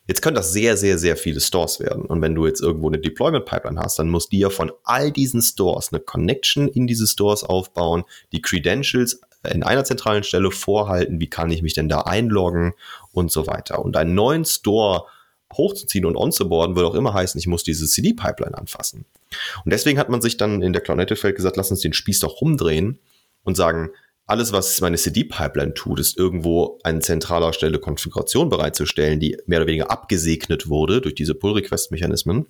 Jetzt 0.09 0.21
können 0.21 0.35
das 0.35 0.53
sehr, 0.53 0.77
sehr, 0.77 0.99
sehr 0.99 1.17
viele 1.17 1.41
Stores 1.41 1.79
werden. 1.79 2.05
Und 2.05 2.21
wenn 2.21 2.35
du 2.35 2.47
jetzt 2.47 2.61
irgendwo 2.61 2.89
eine 2.89 2.99
Deployment-Pipeline 2.99 3.81
hast, 3.81 3.99
dann 3.99 4.11
musst 4.11 4.33
du 4.33 4.37
ja 4.37 4.51
von 4.51 4.73
all 4.85 5.13
diesen 5.13 5.41
Stores 5.41 5.93
eine 5.93 6.01
Connection 6.01 6.69
in 6.69 6.87
diese 6.87 7.07
Stores 7.07 7.45
aufbauen, 7.45 8.05
die 8.33 8.43
Credentials 8.43 9.21
in 9.51 9.63
einer 9.63 9.85
zentralen 9.85 10.25
Stelle 10.25 10.51
vorhalten, 10.51 11.21
wie 11.21 11.31
kann 11.31 11.51
ich 11.51 11.63
mich 11.63 11.75
denn 11.75 11.89
da 11.89 12.01
einloggen 12.01 12.75
und 13.13 13.31
so 13.31 13.47
weiter. 13.47 13.85
Und 13.85 13.97
einen 13.97 14.15
neuen 14.15 14.45
Store 14.45 15.07
hochzuziehen 15.53 16.05
und 16.05 16.17
onzuboarden, 16.17 16.77
würde 16.77 16.89
auch 16.89 16.95
immer 16.95 17.15
heißen, 17.15 17.39
ich 17.39 17.47
muss 17.47 17.65
diese 17.65 17.87
CD-Pipeline 17.87 18.57
anfassen. 18.57 19.05
Und 19.65 19.73
deswegen 19.73 19.99
hat 19.99 20.09
man 20.09 20.21
sich 20.21 20.37
dann 20.37 20.63
in 20.63 20.73
der 20.73 20.83
Welt 20.87 21.37
gesagt, 21.37 21.57
lass 21.57 21.71
uns 21.71 21.81
den 21.81 21.93
Spieß 21.93 22.21
doch 22.21 22.41
rumdrehen 22.41 22.99
und 23.45 23.57
sagen, 23.57 23.91
alles, 24.27 24.53
was 24.53 24.81
meine 24.81 24.97
CD-Pipeline 24.97 25.75
tut, 25.75 25.99
ist 26.01 26.17
irgendwo 26.17 26.79
an 26.85 27.03
zentraler 27.03 27.53
Stelle 27.53 27.79
Konfiguration 27.79 28.49
bereitzustellen, 28.49 29.21
die 29.21 29.37
mehr 29.47 29.59
oder 29.59 29.67
weniger 29.67 29.91
abgesegnet 29.91 30.69
wurde 30.69 31.01
durch 31.01 31.15
diese 31.15 31.35
Pull-Request-Mechanismen. 31.35 32.47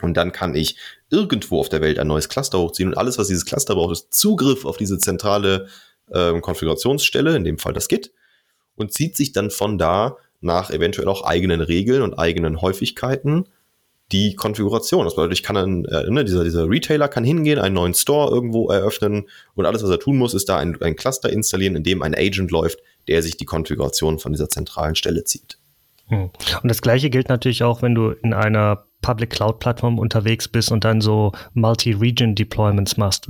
Und 0.00 0.16
dann 0.16 0.32
kann 0.32 0.54
ich 0.54 0.76
irgendwo 1.10 1.60
auf 1.60 1.68
der 1.68 1.82
Welt 1.82 1.98
ein 1.98 2.06
neues 2.06 2.28
Cluster 2.28 2.58
hochziehen 2.58 2.88
und 2.88 2.96
alles, 2.96 3.18
was 3.18 3.28
dieses 3.28 3.44
Cluster 3.44 3.74
braucht, 3.74 3.92
ist 3.92 4.14
Zugriff 4.14 4.64
auf 4.64 4.78
diese 4.78 4.98
zentrale 4.98 5.68
äh, 6.10 6.40
Konfigurationsstelle, 6.40 7.36
in 7.36 7.44
dem 7.44 7.58
Fall 7.58 7.74
das 7.74 7.88
Git, 7.88 8.12
und 8.74 8.92
zieht 8.92 9.16
sich 9.16 9.32
dann 9.32 9.50
von 9.50 9.76
da 9.76 10.16
nach 10.42 10.70
eventuell 10.70 11.08
auch 11.08 11.24
eigenen 11.24 11.60
Regeln 11.60 12.02
und 12.02 12.18
eigenen 12.18 12.60
Häufigkeiten 12.60 13.46
die 14.12 14.34
Konfiguration. 14.36 15.04
Das 15.04 15.14
bedeutet, 15.14 15.38
ich 15.38 15.42
kann 15.42 15.56
dann, 15.56 15.84
äh, 15.86 16.10
ne, 16.10 16.24
dieser, 16.24 16.44
dieser 16.44 16.68
Retailer 16.68 17.08
kann 17.08 17.24
hingehen, 17.24 17.58
einen 17.58 17.74
neuen 17.74 17.94
Store 17.94 18.30
irgendwo 18.30 18.68
eröffnen 18.68 19.28
und 19.54 19.64
alles, 19.64 19.82
was 19.82 19.90
er 19.90 19.98
tun 19.98 20.18
muss, 20.18 20.34
ist 20.34 20.48
da 20.48 20.58
ein, 20.58 20.80
ein 20.82 20.96
Cluster 20.96 21.30
installieren, 21.30 21.76
in 21.76 21.82
dem 21.82 22.02
ein 22.02 22.14
Agent 22.14 22.50
läuft, 22.50 22.80
der 23.08 23.22
sich 23.22 23.36
die 23.36 23.46
Konfiguration 23.46 24.18
von 24.18 24.32
dieser 24.32 24.48
zentralen 24.48 24.94
Stelle 24.94 25.24
zieht. 25.24 25.58
Hm. 26.08 26.30
Und 26.62 26.68
das 26.68 26.82
gleiche 26.82 27.08
gilt 27.08 27.28
natürlich 27.28 27.62
auch, 27.62 27.80
wenn 27.80 27.94
du 27.94 28.10
in 28.10 28.34
einer 28.34 28.84
Public 29.00 29.30
Cloud 29.30 29.58
Plattform 29.58 29.98
unterwegs 29.98 30.46
bist 30.46 30.70
und 30.70 30.84
dann 30.84 31.00
so 31.00 31.32
Multi-Region 31.54 32.34
Deployments 32.34 32.96
machst. 32.96 33.28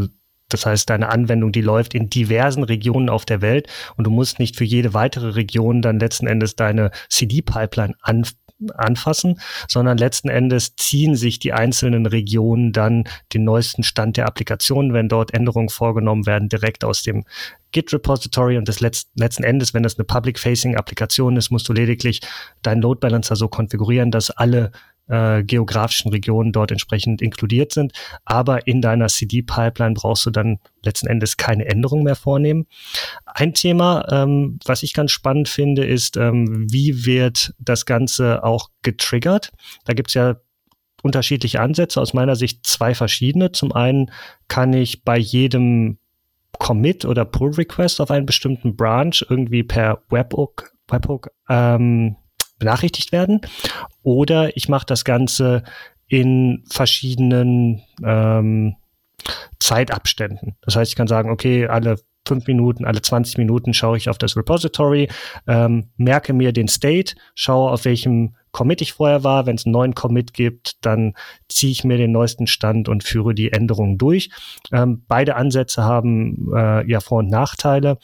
Das 0.52 0.66
heißt, 0.66 0.90
deine 0.90 1.08
Anwendung, 1.08 1.52
die 1.52 1.60
läuft 1.60 1.94
in 1.94 2.10
diversen 2.10 2.64
Regionen 2.64 3.08
auf 3.08 3.24
der 3.24 3.40
Welt 3.40 3.68
und 3.96 4.06
du 4.06 4.10
musst 4.10 4.38
nicht 4.38 4.56
für 4.56 4.64
jede 4.64 4.94
weitere 4.94 5.30
Region 5.30 5.82
dann 5.82 5.98
letzten 5.98 6.26
Endes 6.26 6.56
deine 6.56 6.90
CD-Pipeline 7.08 7.94
an, 8.00 8.24
anfassen, 8.74 9.40
sondern 9.68 9.98
letzten 9.98 10.28
Endes 10.28 10.76
ziehen 10.76 11.16
sich 11.16 11.38
die 11.38 11.52
einzelnen 11.52 12.06
Regionen 12.06 12.72
dann 12.72 13.04
den 13.32 13.44
neuesten 13.44 13.82
Stand 13.82 14.16
der 14.16 14.26
Applikation, 14.26 14.92
wenn 14.92 15.08
dort 15.08 15.34
Änderungen 15.34 15.68
vorgenommen 15.68 16.26
werden, 16.26 16.48
direkt 16.48 16.84
aus 16.84 17.02
dem 17.02 17.24
Git-Repository 17.72 18.58
und 18.58 18.68
das 18.68 18.80
letzt, 18.80 19.08
letzten 19.14 19.44
Endes, 19.44 19.74
wenn 19.74 19.82
das 19.82 19.98
eine 19.98 20.04
Public-Facing-Applikation 20.04 21.36
ist, 21.36 21.50
musst 21.50 21.68
du 21.68 21.72
lediglich 21.72 22.20
deinen 22.62 22.82
Load 22.82 23.00
Balancer 23.00 23.36
so 23.36 23.48
konfigurieren, 23.48 24.10
dass 24.10 24.30
alle 24.30 24.72
äh, 25.12 25.44
geografischen 25.44 26.10
Regionen 26.10 26.52
dort 26.52 26.70
entsprechend 26.70 27.20
inkludiert 27.20 27.72
sind. 27.72 27.92
Aber 28.24 28.66
in 28.66 28.80
deiner 28.80 29.08
CD-Pipeline 29.08 29.92
brauchst 29.92 30.24
du 30.24 30.30
dann 30.30 30.58
letzten 30.82 31.06
Endes 31.06 31.36
keine 31.36 31.66
Änderung 31.66 32.02
mehr 32.02 32.16
vornehmen. 32.16 32.66
Ein 33.26 33.52
Thema, 33.52 34.06
ähm, 34.10 34.58
was 34.64 34.82
ich 34.82 34.94
ganz 34.94 35.12
spannend 35.12 35.50
finde, 35.50 35.84
ist, 35.84 36.16
ähm, 36.16 36.66
wie 36.70 37.04
wird 37.04 37.52
das 37.58 37.84
Ganze 37.84 38.42
auch 38.42 38.70
getriggert? 38.80 39.52
Da 39.84 39.92
gibt's 39.92 40.14
ja 40.14 40.36
unterschiedliche 41.02 41.60
Ansätze, 41.60 42.00
aus 42.00 42.14
meiner 42.14 42.36
Sicht 42.36 42.64
zwei 42.66 42.94
verschiedene. 42.94 43.52
Zum 43.52 43.72
einen 43.72 44.10
kann 44.48 44.72
ich 44.72 45.04
bei 45.04 45.18
jedem 45.18 45.98
Commit 46.58 47.04
oder 47.04 47.26
Pull 47.26 47.50
Request 47.50 48.00
auf 48.00 48.10
einen 48.10 48.24
bestimmten 48.24 48.76
Branch 48.76 49.14
irgendwie 49.28 49.62
per 49.62 50.02
Webhook, 50.08 50.72
Webhook 50.88 51.30
ähm, 51.50 52.16
benachrichtigt 52.62 53.12
werden. 53.12 53.40
Oder 54.02 54.56
ich 54.56 54.68
mache 54.68 54.86
das 54.86 55.04
Ganze 55.04 55.64
in 56.06 56.64
verschiedenen 56.70 57.82
ähm, 58.04 58.76
Zeitabständen. 59.58 60.56
Das 60.62 60.76
heißt, 60.76 60.90
ich 60.90 60.96
kann 60.96 61.08
sagen, 61.08 61.30
okay, 61.30 61.66
alle 61.66 61.96
fünf 62.26 62.46
Minuten, 62.46 62.84
alle 62.84 63.02
20 63.02 63.38
Minuten 63.38 63.74
schaue 63.74 63.96
ich 63.96 64.08
auf 64.08 64.18
das 64.18 64.36
Repository, 64.36 65.08
ähm, 65.46 65.90
merke 65.96 66.32
mir 66.32 66.52
den 66.52 66.68
State, 66.68 67.14
schaue, 67.34 67.70
auf 67.70 67.84
welchem 67.84 68.36
Commit 68.52 68.80
ich 68.80 68.92
vorher 68.92 69.24
war. 69.24 69.46
Wenn 69.46 69.56
es 69.56 69.66
einen 69.66 69.72
neuen 69.72 69.94
Commit 69.94 70.32
gibt, 70.32 70.84
dann 70.84 71.14
ziehe 71.48 71.72
ich 71.72 71.84
mir 71.84 71.96
den 71.96 72.12
neuesten 72.12 72.46
Stand 72.46 72.88
und 72.88 73.02
führe 73.02 73.34
die 73.34 73.52
Änderungen 73.52 73.98
durch. 73.98 74.30
Ähm, 74.70 75.02
beide 75.08 75.36
Ansätze 75.36 75.82
haben 75.84 76.48
äh, 76.54 76.88
ja 76.88 77.00
Vor- 77.00 77.20
und 77.20 77.28
Nachteile. 77.28 77.98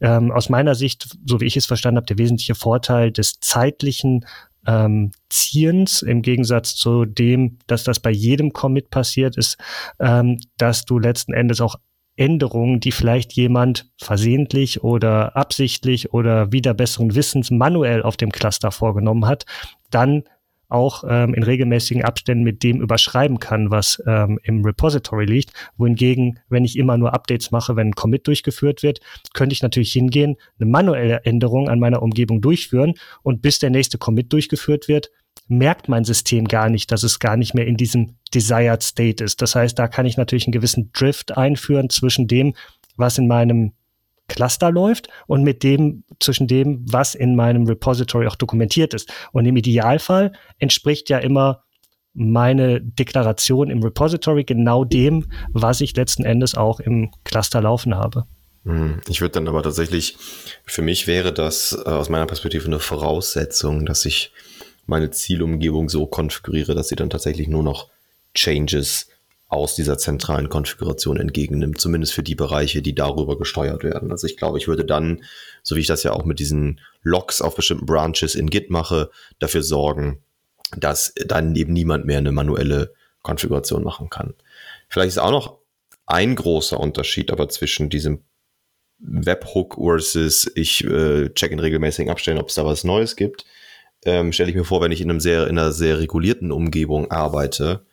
Ähm, 0.00 0.30
aus 0.30 0.48
meiner 0.48 0.74
Sicht, 0.74 1.16
so 1.24 1.40
wie 1.40 1.46
ich 1.46 1.56
es 1.56 1.66
verstanden 1.66 1.96
habe, 1.96 2.06
der 2.06 2.18
wesentliche 2.18 2.54
Vorteil 2.54 3.12
des 3.12 3.40
zeitlichen 3.40 4.26
ähm, 4.66 5.12
Ziehens 5.28 6.02
im 6.02 6.22
Gegensatz 6.22 6.76
zu 6.76 7.04
dem, 7.04 7.58
dass 7.66 7.84
das 7.84 8.00
bei 8.00 8.10
jedem 8.10 8.52
Commit 8.52 8.90
passiert 8.90 9.36
ist, 9.36 9.56
ähm, 9.98 10.38
dass 10.56 10.84
du 10.84 10.98
letzten 10.98 11.32
Endes 11.32 11.60
auch 11.60 11.76
Änderungen, 12.22 12.78
die 12.78 12.92
vielleicht 12.92 13.32
jemand 13.32 13.90
versehentlich 13.98 14.84
oder 14.84 15.36
absichtlich 15.36 16.12
oder 16.12 16.52
wieder 16.52 16.72
besseren 16.72 17.16
Wissens 17.16 17.50
manuell 17.50 18.02
auf 18.02 18.16
dem 18.16 18.30
Cluster 18.30 18.70
vorgenommen 18.70 19.26
hat, 19.26 19.44
dann 19.90 20.22
auch 20.68 21.02
ähm, 21.06 21.34
in 21.34 21.42
regelmäßigen 21.42 22.04
Abständen 22.04 22.44
mit 22.44 22.62
dem 22.62 22.80
überschreiben 22.80 23.40
kann, 23.40 23.72
was 23.72 24.00
ähm, 24.06 24.38
im 24.44 24.64
Repository 24.64 25.24
liegt. 25.24 25.52
Wohingegen, 25.76 26.38
wenn 26.48 26.64
ich 26.64 26.78
immer 26.78 26.96
nur 26.96 27.12
Updates 27.12 27.50
mache, 27.50 27.74
wenn 27.74 27.88
ein 27.88 27.94
Commit 27.94 28.28
durchgeführt 28.28 28.84
wird, 28.84 29.00
könnte 29.34 29.52
ich 29.52 29.62
natürlich 29.62 29.92
hingehen, 29.92 30.36
eine 30.60 30.70
manuelle 30.70 31.24
Änderung 31.24 31.68
an 31.68 31.80
meiner 31.80 32.02
Umgebung 32.02 32.40
durchführen 32.40 32.94
und 33.24 33.42
bis 33.42 33.58
der 33.58 33.70
nächste 33.70 33.98
Commit 33.98 34.32
durchgeführt 34.32 34.86
wird, 34.86 35.10
merkt 35.48 35.88
mein 35.88 36.04
System 36.04 36.46
gar 36.46 36.68
nicht, 36.68 36.92
dass 36.92 37.02
es 37.02 37.18
gar 37.18 37.36
nicht 37.36 37.54
mehr 37.54 37.66
in 37.66 37.76
diesem 37.76 38.16
Desired 38.34 38.82
State 38.82 39.22
ist. 39.22 39.42
Das 39.42 39.54
heißt, 39.54 39.78
da 39.78 39.88
kann 39.88 40.06
ich 40.06 40.16
natürlich 40.16 40.46
einen 40.46 40.52
gewissen 40.52 40.90
Drift 40.92 41.36
einführen 41.36 41.90
zwischen 41.90 42.26
dem, 42.26 42.54
was 42.96 43.18
in 43.18 43.26
meinem 43.28 43.72
Cluster 44.28 44.70
läuft 44.70 45.08
und 45.26 45.42
mit 45.42 45.62
dem, 45.62 46.04
zwischen 46.20 46.46
dem, 46.46 46.84
was 46.90 47.14
in 47.14 47.36
meinem 47.36 47.66
Repository 47.66 48.26
auch 48.26 48.36
dokumentiert 48.36 48.94
ist. 48.94 49.12
Und 49.32 49.44
im 49.44 49.56
Idealfall 49.56 50.32
entspricht 50.58 51.10
ja 51.10 51.18
immer 51.18 51.64
meine 52.14 52.80
Deklaration 52.80 53.70
im 53.70 53.82
Repository 53.82 54.44
genau 54.44 54.84
dem, 54.84 55.26
was 55.50 55.80
ich 55.80 55.96
letzten 55.96 56.24
Endes 56.24 56.54
auch 56.54 56.80
im 56.80 57.10
Cluster 57.24 57.60
laufen 57.60 57.94
habe. 57.94 58.24
Hm, 58.64 59.00
ich 59.08 59.20
würde 59.20 59.32
dann 59.32 59.48
aber 59.48 59.62
tatsächlich, 59.62 60.16
für 60.64 60.82
mich 60.82 61.06
wäre 61.06 61.32
das 61.32 61.72
äh, 61.84 61.90
aus 61.90 62.08
meiner 62.08 62.26
Perspektive 62.26 62.66
eine 62.66 62.78
Voraussetzung, 62.78 63.86
dass 63.86 64.04
ich 64.04 64.32
meine 64.86 65.10
Zielumgebung 65.10 65.88
so 65.88 66.06
konfiguriere, 66.06 66.74
dass 66.74 66.88
sie 66.88 66.96
dann 66.96 67.10
tatsächlich 67.10 67.48
nur 67.48 67.62
noch 67.62 67.88
Changes 68.34 69.08
aus 69.48 69.74
dieser 69.74 69.98
zentralen 69.98 70.48
Konfiguration 70.48 71.18
entgegennimmt, 71.18 71.78
zumindest 71.78 72.14
für 72.14 72.22
die 72.22 72.34
Bereiche, 72.34 72.80
die 72.80 72.94
darüber 72.94 73.36
gesteuert 73.36 73.84
werden. 73.84 74.10
Also 74.10 74.26
ich 74.26 74.38
glaube, 74.38 74.56
ich 74.56 74.66
würde 74.66 74.84
dann, 74.84 75.24
so 75.62 75.76
wie 75.76 75.80
ich 75.80 75.86
das 75.86 76.02
ja 76.04 76.12
auch 76.12 76.24
mit 76.24 76.38
diesen 76.38 76.80
Logs 77.02 77.42
auf 77.42 77.54
bestimmten 77.54 77.84
Branches 77.84 78.34
in 78.34 78.48
Git 78.48 78.70
mache, 78.70 79.10
dafür 79.40 79.62
sorgen, 79.62 80.22
dass 80.74 81.12
dann 81.26 81.54
eben 81.54 81.74
niemand 81.74 82.06
mehr 82.06 82.16
eine 82.16 82.32
manuelle 82.32 82.94
Konfiguration 83.20 83.84
machen 83.84 84.08
kann. 84.08 84.32
Vielleicht 84.88 85.08
ist 85.08 85.18
auch 85.18 85.30
noch 85.30 85.58
ein 86.06 86.34
großer 86.34 86.80
Unterschied 86.80 87.30
aber 87.30 87.50
zwischen 87.50 87.90
diesem 87.90 88.22
Webhook 88.98 89.74
versus 89.74 90.50
ich 90.54 90.84
äh, 90.84 91.28
check 91.34 91.52
in 91.52 91.58
regelmäßigen 91.58 92.10
Abständen, 92.10 92.40
ob 92.40 92.48
es 92.48 92.54
da 92.54 92.64
was 92.64 92.84
Neues 92.84 93.16
gibt. 93.16 93.44
Ähm, 94.04 94.32
Stelle 94.32 94.50
ich 94.50 94.56
mir 94.56 94.64
vor, 94.64 94.80
wenn 94.80 94.92
ich 94.92 95.00
in 95.00 95.10
einem 95.10 95.20
sehr, 95.20 95.46
in 95.46 95.58
einer 95.58 95.72
sehr 95.72 95.98
regulierten 95.98 96.50
Umgebung 96.50 97.10
arbeite, 97.10 97.84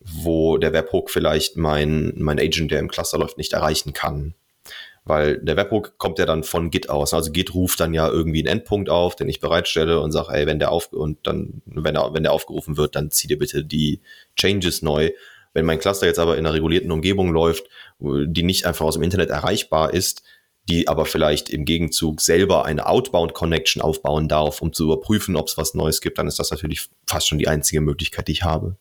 wo 0.00 0.56
der 0.56 0.72
Webhook 0.72 1.10
vielleicht 1.10 1.56
mein, 1.56 2.12
mein 2.16 2.38
Agent, 2.38 2.70
der 2.70 2.78
im 2.78 2.88
Cluster 2.88 3.18
läuft, 3.18 3.38
nicht 3.38 3.52
erreichen 3.52 3.92
kann. 3.92 4.34
Weil 5.04 5.38
der 5.38 5.56
Webhook 5.56 5.96
kommt 5.96 6.18
ja 6.18 6.26
dann 6.26 6.44
von 6.44 6.70
Git 6.70 6.90
aus. 6.90 7.14
Also 7.14 7.32
Git 7.32 7.54
ruft 7.54 7.80
dann 7.80 7.94
ja 7.94 8.08
irgendwie 8.08 8.40
einen 8.40 8.58
Endpunkt 8.58 8.90
auf, 8.90 9.16
den 9.16 9.28
ich 9.28 9.40
bereitstelle 9.40 10.00
und 10.00 10.12
sagt, 10.12 10.30
ey, 10.30 10.46
wenn 10.46 10.58
der 10.58 10.70
auf 10.70 10.92
und 10.92 11.26
dann, 11.26 11.62
wenn 11.64 11.96
er, 11.96 12.12
wenn 12.12 12.22
der 12.22 12.32
aufgerufen 12.32 12.76
wird, 12.76 12.94
dann 12.94 13.10
zieh 13.10 13.26
dir 13.26 13.38
bitte 13.38 13.64
die 13.64 14.00
Changes 14.36 14.82
neu. 14.82 15.10
Wenn 15.54 15.64
mein 15.64 15.78
Cluster 15.78 16.06
jetzt 16.06 16.18
aber 16.18 16.36
in 16.36 16.44
einer 16.44 16.54
regulierten 16.54 16.92
Umgebung 16.92 17.32
läuft, 17.32 17.64
die 18.00 18.42
nicht 18.42 18.66
einfach 18.66 18.84
aus 18.84 18.94
dem 18.94 19.02
Internet 19.02 19.30
erreichbar 19.30 19.94
ist, 19.94 20.22
die 20.68 20.86
aber 20.86 21.06
vielleicht 21.06 21.48
im 21.48 21.64
Gegenzug 21.64 22.20
selber 22.20 22.64
eine 22.64 22.86
Outbound 22.86 23.34
Connection 23.34 23.82
aufbauen 23.82 24.28
darf, 24.28 24.60
um 24.60 24.72
zu 24.72 24.84
überprüfen, 24.84 25.36
ob 25.36 25.48
es 25.48 25.56
was 25.56 25.74
Neues 25.74 26.00
gibt, 26.00 26.18
dann 26.18 26.28
ist 26.28 26.38
das 26.38 26.50
natürlich 26.50 26.88
fast 27.06 27.28
schon 27.28 27.38
die 27.38 27.48
einzige 27.48 27.80
Möglichkeit, 27.80 28.28
die 28.28 28.32
ich 28.32 28.42
habe. 28.42 28.76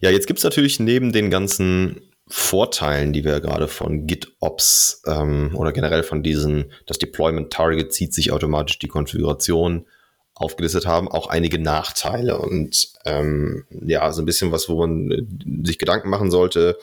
Ja, 0.00 0.10
jetzt 0.10 0.26
gibt 0.26 0.38
es 0.38 0.44
natürlich 0.44 0.80
neben 0.80 1.12
den 1.12 1.30
ganzen 1.30 2.02
Vorteilen, 2.28 3.12
die 3.12 3.24
wir 3.24 3.40
gerade 3.40 3.68
von 3.68 4.06
GitOps 4.06 5.02
ähm, 5.06 5.52
oder 5.54 5.72
generell 5.72 6.02
von 6.02 6.24
diesen, 6.24 6.72
das 6.86 6.98
Deployment 6.98 7.52
Target 7.52 7.92
zieht 7.92 8.12
sich 8.12 8.32
automatisch 8.32 8.80
die 8.80 8.88
Konfiguration 8.88 9.86
aufgelistet 10.34 10.86
haben, 10.86 11.08
auch 11.08 11.28
einige 11.28 11.58
Nachteile 11.58 12.38
und 12.38 12.88
ähm, 13.04 13.64
ja, 13.70 14.12
so 14.12 14.22
ein 14.22 14.26
bisschen 14.26 14.52
was, 14.52 14.68
wo 14.68 14.84
man 14.84 15.10
äh, 15.10 15.22
sich 15.66 15.78
Gedanken 15.78 16.10
machen 16.10 16.30
sollte, 16.30 16.78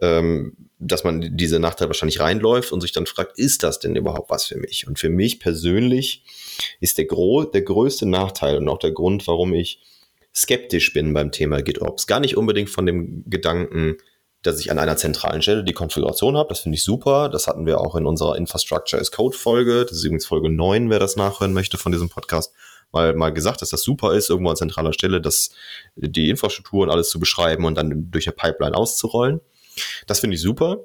ähm, 0.00 0.56
dass 0.78 1.04
man 1.04 1.36
diese 1.36 1.58
Nachteile 1.58 1.88
wahrscheinlich 1.88 2.20
reinläuft 2.20 2.72
und 2.72 2.80
sich 2.80 2.92
dann 2.92 3.06
fragt, 3.06 3.38
ist 3.38 3.62
das 3.62 3.80
denn 3.80 3.96
überhaupt 3.96 4.30
was 4.30 4.44
für 4.44 4.56
mich? 4.56 4.86
Und 4.86 4.98
für 4.98 5.08
mich 5.08 5.40
persönlich 5.40 6.24
ist 6.80 6.98
der, 6.98 7.06
gro 7.06 7.44
der 7.44 7.62
größte 7.62 8.06
Nachteil 8.06 8.58
und 8.58 8.68
auch 8.68 8.78
der 8.78 8.92
Grund, 8.92 9.26
warum 9.26 9.54
ich 9.54 9.80
skeptisch 10.34 10.92
bin 10.92 11.12
beim 11.12 11.32
Thema 11.32 11.62
GitOps. 11.62 12.06
Gar 12.06 12.20
nicht 12.20 12.36
unbedingt 12.36 12.70
von 12.70 12.86
dem 12.86 13.24
Gedanken, 13.28 13.96
dass 14.42 14.60
ich 14.60 14.70
an 14.70 14.78
einer 14.78 14.96
zentralen 14.96 15.42
Stelle 15.42 15.64
die 15.64 15.72
Konfiguration 15.72 16.36
habe. 16.36 16.50
Das 16.50 16.60
finde 16.60 16.76
ich 16.76 16.84
super. 16.84 17.28
Das 17.28 17.48
hatten 17.48 17.66
wir 17.66 17.80
auch 17.80 17.96
in 17.96 18.06
unserer 18.06 18.36
Infrastructure 18.36 19.00
as 19.00 19.10
Code 19.10 19.36
Folge. 19.36 19.84
Das 19.84 19.96
ist 19.96 20.04
übrigens 20.04 20.26
Folge 20.26 20.48
9, 20.48 20.90
wer 20.90 21.00
das 21.00 21.16
nachhören 21.16 21.52
möchte 21.52 21.76
von 21.76 21.90
diesem 21.90 22.08
Podcast. 22.08 22.52
Mal, 22.92 23.14
mal 23.14 23.30
gesagt, 23.30 23.60
dass 23.60 23.70
das 23.70 23.82
super 23.82 24.14
ist, 24.14 24.30
irgendwo 24.30 24.50
an 24.50 24.56
zentraler 24.56 24.92
Stelle, 24.92 25.20
dass 25.20 25.50
die 25.96 26.30
Infrastruktur 26.30 26.84
und 26.84 26.90
alles 26.90 27.10
zu 27.10 27.18
beschreiben 27.18 27.64
und 27.64 27.74
dann 27.74 28.10
durch 28.10 28.28
eine 28.28 28.36
Pipeline 28.36 28.76
auszurollen. 28.76 29.40
Das 30.06 30.20
finde 30.20 30.36
ich 30.36 30.42
super. 30.42 30.78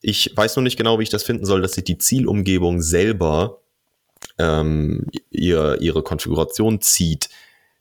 Ich 0.00 0.32
weiß 0.34 0.56
noch 0.56 0.62
nicht 0.62 0.76
genau, 0.76 0.98
wie 0.98 1.04
ich 1.04 1.10
das 1.10 1.22
finden 1.22 1.44
soll, 1.44 1.62
dass 1.62 1.72
sich 1.72 1.84
die 1.84 1.98
Zielumgebung 1.98 2.82
selber 2.82 3.60
ähm, 4.38 5.06
ihr, 5.30 5.78
ihre 5.80 6.02
Konfiguration 6.02 6.80
zieht. 6.80 7.28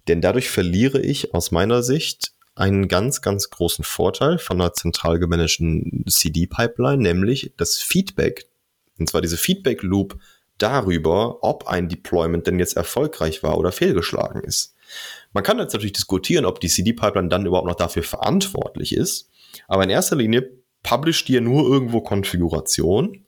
Denn 0.08 0.22
dadurch 0.22 0.50
verliere 0.50 1.00
ich 1.00 1.34
aus 1.34 1.52
meiner 1.52 1.84
Sicht 1.84 2.34
einen 2.56 2.88
ganz, 2.88 3.22
ganz 3.22 3.50
großen 3.50 3.84
Vorteil 3.84 4.38
von 4.38 4.60
einer 4.60 4.74
zentral 4.74 5.20
gemanagten 5.20 6.06
CD-Pipeline, 6.08 7.02
nämlich 7.02 7.54
das 7.58 7.78
Feedback, 7.78 8.48
Und 9.00 9.10
zwar 9.10 9.22
diese 9.22 9.38
Feedback 9.38 9.84
Loop 9.84 10.18
darüber, 10.58 11.44
ob 11.44 11.68
ein 11.68 11.90
Deployment 11.90 12.46
denn 12.46 12.60
jetzt 12.60 12.76
erfolgreich 12.76 13.42
war 13.42 13.58
oder 13.58 13.72
fehlgeschlagen 13.72 14.44
ist. 14.44 14.76
Man 15.34 15.44
kann 15.44 15.60
jetzt 15.60 15.74
natürlich 15.74 15.94
diskutieren, 15.94 16.46
ob 16.46 16.60
die 16.60 16.68
CD-Pipeline 16.68 17.30
dann 17.30 17.46
überhaupt 17.46 17.68
noch 17.68 17.76
dafür 17.76 18.04
verantwortlich 18.04 18.94
ist. 18.96 19.31
Aber 19.68 19.84
in 19.84 19.90
erster 19.90 20.16
Linie 20.16 20.50
publisht 20.84 21.30
ihr 21.30 21.42
nur 21.42 21.70
irgendwo 21.70 22.02
Konfiguration. 22.02 23.26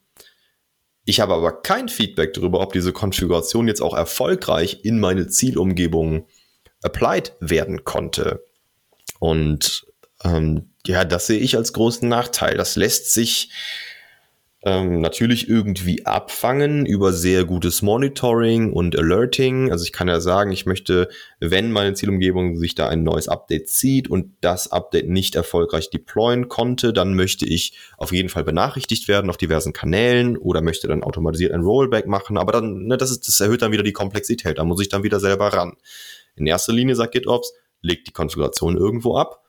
Ich 1.05 1.19
habe 1.19 1.33
aber 1.33 1.61
kein 1.61 1.89
Feedback 1.89 2.33
darüber, 2.33 2.61
ob 2.61 2.73
diese 2.73 2.93
Konfiguration 2.93 3.67
jetzt 3.67 3.81
auch 3.81 3.93
erfolgreich 3.93 4.79
in 4.83 4.99
meine 4.99 5.27
Zielumgebung 5.27 6.27
applied 6.81 7.35
werden 7.39 7.83
konnte. 7.83 8.43
Und 9.19 9.85
ähm, 10.23 10.73
ja, 10.85 11.05
das 11.05 11.27
sehe 11.27 11.39
ich 11.39 11.55
als 11.55 11.73
großen 11.73 12.07
Nachteil. 12.07 12.57
Das 12.57 12.75
lässt 12.75 13.13
sich 13.13 13.51
ähm, 14.65 15.01
natürlich 15.01 15.49
irgendwie 15.49 16.05
abfangen 16.05 16.85
über 16.85 17.11
sehr 17.11 17.43
gutes 17.43 17.81
Monitoring 17.81 18.71
und 18.71 18.97
Alerting. 18.97 19.71
Also 19.71 19.83
ich 19.83 19.91
kann 19.91 20.07
ja 20.07 20.21
sagen, 20.21 20.51
ich 20.51 20.65
möchte, 20.65 21.09
wenn 21.41 21.71
meine 21.71 21.93
Zielumgebung 21.95 22.57
sich 22.57 22.73
da 22.73 22.87
ein 22.87 23.03
neues 23.03 23.27
Update 23.27 23.67
zieht 23.69 24.09
und 24.09 24.37
das 24.39 24.71
Update 24.71 25.09
nicht 25.09 25.35
erfolgreich 25.35 25.89
deployen 25.89 26.47
konnte, 26.47 26.93
dann 26.93 27.13
möchte 27.13 27.45
ich 27.45 27.77
auf 27.97 28.13
jeden 28.13 28.29
Fall 28.29 28.45
benachrichtigt 28.45 29.09
werden 29.09 29.29
auf 29.29 29.37
diversen 29.37 29.73
Kanälen 29.73 30.37
oder 30.37 30.61
möchte 30.61 30.87
dann 30.87 31.03
automatisiert 31.03 31.51
ein 31.51 31.61
Rollback 31.61 32.07
machen. 32.07 32.37
Aber 32.37 32.53
dann, 32.53 32.85
ne, 32.85 32.95
das, 32.95 33.11
ist, 33.11 33.27
das 33.27 33.41
erhöht 33.41 33.61
dann 33.61 33.73
wieder 33.73 33.83
die 33.83 33.91
Komplexität. 33.91 34.57
Da 34.57 34.63
muss 34.63 34.81
ich 34.81 34.87
dann 34.87 35.03
wieder 35.03 35.19
selber 35.19 35.47
ran. 35.47 35.73
In 36.37 36.47
erster 36.47 36.71
Linie 36.71 36.95
sagt 36.95 37.11
GitOps, 37.11 37.53
legt 37.81 38.07
die 38.07 38.13
Konfiguration 38.13 38.77
irgendwo 38.77 39.17
ab 39.17 39.42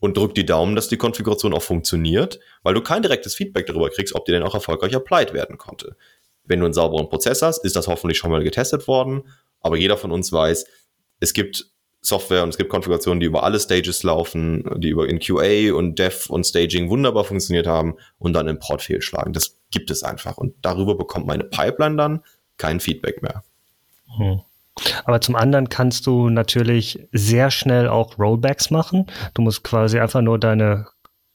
und 0.00 0.16
drück 0.16 0.34
die 0.34 0.46
Daumen, 0.46 0.76
dass 0.76 0.88
die 0.88 0.96
Konfiguration 0.96 1.54
auch 1.54 1.62
funktioniert, 1.62 2.38
weil 2.62 2.74
du 2.74 2.82
kein 2.82 3.02
direktes 3.02 3.34
Feedback 3.34 3.66
darüber 3.66 3.90
kriegst, 3.90 4.14
ob 4.14 4.24
die 4.24 4.32
denn 4.32 4.42
auch 4.42 4.54
erfolgreich 4.54 4.94
applied 4.94 5.32
werden 5.32 5.58
konnte. 5.58 5.96
Wenn 6.44 6.60
du 6.60 6.66
einen 6.66 6.74
sauberen 6.74 7.08
Prozess 7.08 7.42
hast, 7.42 7.64
ist 7.64 7.76
das 7.76 7.88
hoffentlich 7.88 8.18
schon 8.18 8.30
mal 8.30 8.44
getestet 8.44 8.86
worden, 8.86 9.24
aber 9.60 9.76
jeder 9.76 9.96
von 9.96 10.12
uns 10.12 10.32
weiß, 10.32 10.66
es 11.20 11.32
gibt 11.32 11.70
Software 12.02 12.44
und 12.44 12.50
es 12.50 12.56
gibt 12.56 12.70
Konfigurationen, 12.70 13.20
die 13.20 13.26
über 13.26 13.42
alle 13.42 13.58
Stages 13.58 14.02
laufen, 14.04 14.64
die 14.76 14.90
über 14.90 15.08
in 15.08 15.18
QA 15.18 15.74
und 15.74 15.98
Dev 15.98 16.30
und 16.30 16.44
Staging 16.44 16.88
wunderbar 16.88 17.24
funktioniert 17.24 17.66
haben 17.66 17.96
und 18.18 18.32
dann 18.32 18.46
im 18.46 18.60
Port 18.60 18.82
fehlschlagen. 18.82 19.32
Das 19.32 19.58
gibt 19.70 19.90
es 19.90 20.04
einfach 20.04 20.36
und 20.36 20.54
darüber 20.62 20.96
bekommt 20.96 21.26
meine 21.26 21.44
Pipeline 21.44 21.96
dann 21.96 22.24
kein 22.58 22.78
Feedback 22.78 23.22
mehr. 23.22 23.42
Hm. 24.16 24.40
Aber 25.04 25.20
zum 25.20 25.36
anderen 25.36 25.68
kannst 25.68 26.06
du 26.06 26.28
natürlich 26.28 27.06
sehr 27.12 27.50
schnell 27.50 27.88
auch 27.88 28.18
Rollbacks 28.18 28.70
machen. 28.70 29.06
Du 29.34 29.42
musst 29.42 29.64
quasi 29.64 29.98
einfach 29.98 30.20
nur 30.20 30.38
deine 30.38 30.86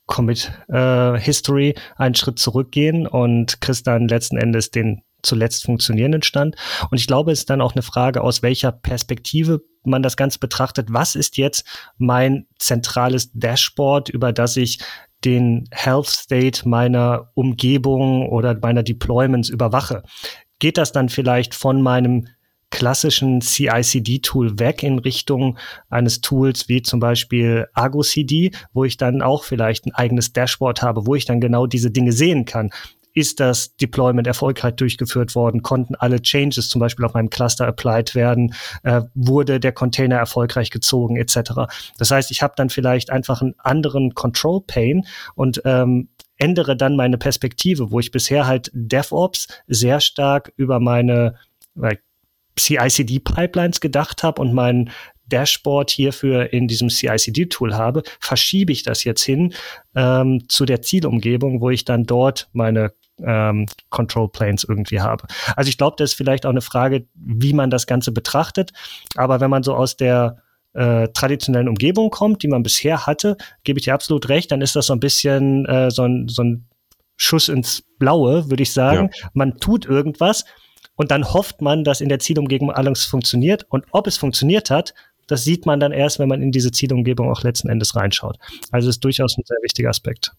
Commit 0.06 0.52
äh, 0.68 1.18
History 1.18 1.76
einen 1.96 2.16
Schritt 2.16 2.38
zurückgehen 2.38 3.08
und 3.08 3.62
kriegst 3.62 3.88
dann 3.88 4.08
letzten 4.08 4.38
Endes 4.38 4.70
den 4.72 5.04
zuletzt 5.24 5.66
funktionierenden 5.66 6.24
Stand. 6.24 6.56
Und 6.90 7.00
ich 7.00 7.08
glaube, 7.08 7.32
es 7.32 7.40
ist 7.40 7.50
dann 7.50 7.62
auch 7.62 7.74
eine 7.74 7.82
Frage, 7.84 8.22
aus 8.22 8.42
welcher 8.42 8.72
Perspektive 8.72 9.62
man 9.84 10.04
das 10.04 10.18
Ganze 10.18 10.40
betrachtet. 10.40 10.88
Was 10.92 11.16
ist 11.16 11.38
jetzt 11.38 11.66
mein 11.98 12.48
zentrales 12.60 13.32
Dashboard, 13.34 14.10
über 14.10 14.34
das 14.34 14.58
ich 14.58 14.80
den 15.24 15.68
Health 15.72 16.08
State 16.08 16.68
meiner 16.68 17.32
Umgebung 17.36 18.28
oder 18.30 18.58
meiner 18.60 18.84
Deployments 18.84 19.50
überwache? 19.50 20.04
Geht 20.60 20.78
das 20.78 20.92
dann 20.92 21.10
vielleicht 21.10 21.56
von 21.56 21.82
meinem 21.82 22.28
klassischen 22.72 23.42
CI-CD-Tool 23.42 24.58
weg 24.58 24.82
in 24.82 25.00
Richtung 25.00 25.58
eines 25.90 26.22
Tools 26.22 26.68
wie 26.68 26.82
zum 26.82 27.00
Beispiel 27.00 27.68
Argo 27.74 28.01
CD, 28.01 28.51
wo 28.74 28.84
ich 28.84 28.98
dann 28.98 29.22
auch 29.22 29.44
vielleicht 29.44 29.86
ein 29.86 29.94
eigenes 29.94 30.34
Dashboard 30.34 30.82
habe, 30.82 31.06
wo 31.06 31.16
ich 31.16 31.25
dann 31.25 31.42
genau 31.42 31.68
diese 31.68 31.92
Dinge 31.92 32.13
sehen 32.13 32.46
kann. 32.46 32.72
Ist 33.13 33.42
das 33.42 33.75
Deployment 33.75 34.25
erfolgreich 34.25 34.75
durchgeführt 34.75 35.36
worden? 35.36 35.62
Konnten 35.62 35.96
alle 35.96 36.22
Changes 36.22 36.70
zum 36.70 36.79
Beispiel 36.79 37.03
auf 37.03 37.14
meinem 37.14 37.29
Cluster 37.29 37.68
applied 37.68 38.16
werden? 38.16 38.53
Äh, 38.84 39.01
wurde 39.14 39.60
der 39.60 39.74
Container 39.74 40.16
erfolgreich 40.16 40.72
gezogen 40.72 41.18
etc.? 41.18 41.51
Das 41.98 42.12
heißt, 42.12 42.31
ich 42.31 42.42
habe 42.42 42.53
dann 42.55 42.70
vielleicht 42.70 43.10
einfach 43.10 43.42
einen 43.42 43.55
anderen 43.57 44.16
Control 44.16 44.62
Pane 44.66 45.01
und 45.36 45.62
ähm, 45.66 46.07
ändere 46.38 46.77
dann 46.77 46.96
meine 46.96 47.18
Perspektive, 47.18 47.92
wo 47.92 48.00
ich 48.00 48.12
bisher 48.12 48.48
halt 48.48 48.72
DevOps 48.74 49.48
sehr 49.68 50.00
stark 50.00 50.53
über 50.55 50.79
meine 50.79 51.36
CICD-Pipelines 52.59 53.81
gedacht 53.81 54.24
habe 54.24 54.42
und 54.42 54.53
mein 54.53 54.92
Dashboard 55.27 55.90
hierfür 55.90 56.51
in 56.53 56.68
diesem 56.68 56.90
CICD-Tool 56.90 57.75
habe, 57.75 58.03
verschiebe 58.20 58.72
ich 58.72 58.83
das 58.83 59.03
jetzt 59.03 59.24
hin 59.24 59.53
ähm, 59.96 60.44
zu 60.50 60.66
der 60.66 60.81
Zielumgebung, 60.81 61.61
wo 61.61 61.70
ich 61.70 61.85
dann 61.85 62.03
dort 62.03 62.50
meine 62.53 62.92
ähm, 63.24 63.68
Control 63.90 64.29
Planes 64.29 64.64
irgendwie 64.64 65.00
habe. 65.00 65.25
Also 65.55 65.70
ich 65.70 65.77
glaube, 65.77 65.96
das 65.98 66.11
ist 66.11 66.18
vielleicht 66.18 66.46
auch 66.46 66.51
eine 66.51 66.61
Frage, 66.61 67.05
wie 67.14 67.53
man 67.53 67.70
das 67.70 67.87
Ganze 67.87 68.11
betrachtet. 68.11 68.72
Aber 69.16 69.40
wenn 69.40 69.50
man 69.50 69.64
so 69.64 69.75
aus 69.75 69.96
der 69.96 70.37
äh, 70.74 71.07
traditionellen 71.09 71.68
Umgebung 71.68 72.09
kommt, 72.09 72.44
die 72.44 72.48
man 72.48 72.64
bisher 72.64 73.05
hatte, 73.05 73.37
gebe 73.64 73.79
ich 73.79 73.85
dir 73.85 73.94
absolut 73.94 74.29
recht, 74.29 74.51
dann 74.51 74.61
ist 74.61 74.75
das 74.75 74.87
so 74.87 74.94
ein 74.94 75.00
bisschen 75.00 75.66
äh, 75.66 75.92
so, 75.92 76.03
ein, 76.03 76.27
so 76.27 76.44
ein 76.44 76.68
Schuss 77.18 77.50
ins 77.50 77.83
Blaue, 78.00 78.50
würde 78.50 78.64
ich 78.64 78.74
sagen. 78.74 79.09
Ja. 79.14 79.29
Man 79.33 79.57
tut 79.59 79.85
irgendwas, 79.85 80.46
und 81.01 81.09
dann 81.09 81.33
hofft 81.33 81.64
man, 81.64 81.83
dass 81.83 82.00
in 82.00 82.09
der 82.09 82.20
Zielumgebung 82.20 82.70
alles 82.70 83.05
funktioniert. 83.05 83.66
Und 83.70 83.85
ob 83.90 84.05
es 84.05 84.18
funktioniert 84.18 84.70
hat, 84.70 84.94
das 85.25 85.44
sieht 85.44 85.66
man 85.66 85.79
dann 85.79 85.92
erst, 85.92 86.20
wenn 86.20 86.29
man 86.29 86.44
in 86.44 86.51
diese 86.51 86.72
Zielumgebung 86.72 87.31
auch 87.31 87.42
letzten 87.42 87.70
Endes 87.70 87.96
reinschaut. 87.96 88.37
Also 88.70 88.87
ist 88.87 89.03
durchaus 89.03 89.35
ein 89.35 89.44
sehr 89.44 89.57
wichtiger 89.64 89.90
Aspekt. 89.90 90.33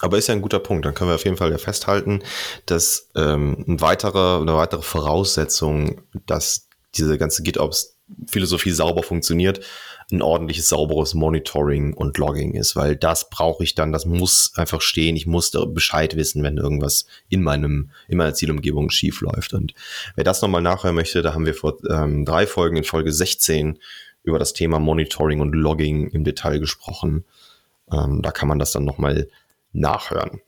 Aber 0.00 0.18
ist 0.18 0.26
ja 0.26 0.34
ein 0.34 0.42
guter 0.42 0.58
Punkt. 0.58 0.84
Dann 0.84 0.94
können 0.94 1.10
wir 1.10 1.14
auf 1.14 1.24
jeden 1.24 1.36
Fall 1.36 1.52
ja 1.52 1.58
festhalten, 1.58 2.24
dass 2.66 3.08
ähm, 3.14 3.64
ein 3.68 3.80
weiterer, 3.80 4.40
eine 4.40 4.56
weitere 4.56 4.82
Voraussetzung, 4.82 6.00
dass 6.26 6.66
diese 6.96 7.16
ganze 7.16 7.44
GitOps-Philosophie 8.30 8.70
sauber 8.70 9.02
funktioniert, 9.02 9.60
ein 10.12 10.22
ordentliches, 10.22 10.68
sauberes 10.68 11.14
Monitoring 11.14 11.94
und 11.94 12.18
Logging 12.18 12.54
ist, 12.54 12.74
weil 12.74 12.96
das 12.96 13.30
brauche 13.30 13.62
ich 13.62 13.74
dann, 13.74 13.92
das 13.92 14.06
muss 14.06 14.52
einfach 14.56 14.80
stehen. 14.80 15.16
Ich 15.16 15.26
muss 15.26 15.52
Bescheid 15.68 16.16
wissen, 16.16 16.42
wenn 16.42 16.56
irgendwas 16.56 17.06
in 17.28 17.42
meinem, 17.42 17.90
in 18.08 18.18
meiner 18.18 18.34
Zielumgebung 18.34 18.90
schief 18.90 19.20
läuft. 19.20 19.54
Und 19.54 19.74
wer 20.16 20.24
das 20.24 20.42
nochmal 20.42 20.62
nachhören 20.62 20.96
möchte, 20.96 21.22
da 21.22 21.34
haben 21.34 21.46
wir 21.46 21.54
vor 21.54 21.78
ähm, 21.88 22.24
drei 22.24 22.46
Folgen 22.46 22.76
in 22.76 22.84
Folge 22.84 23.12
16 23.12 23.78
über 24.22 24.38
das 24.38 24.52
Thema 24.52 24.80
Monitoring 24.80 25.40
und 25.40 25.54
Logging 25.54 26.08
im 26.10 26.24
Detail 26.24 26.58
gesprochen. 26.58 27.24
Ähm, 27.92 28.20
da 28.22 28.32
kann 28.32 28.48
man 28.48 28.58
das 28.58 28.72
dann 28.72 28.84
nochmal 28.84 29.28
nachhören. 29.72 30.40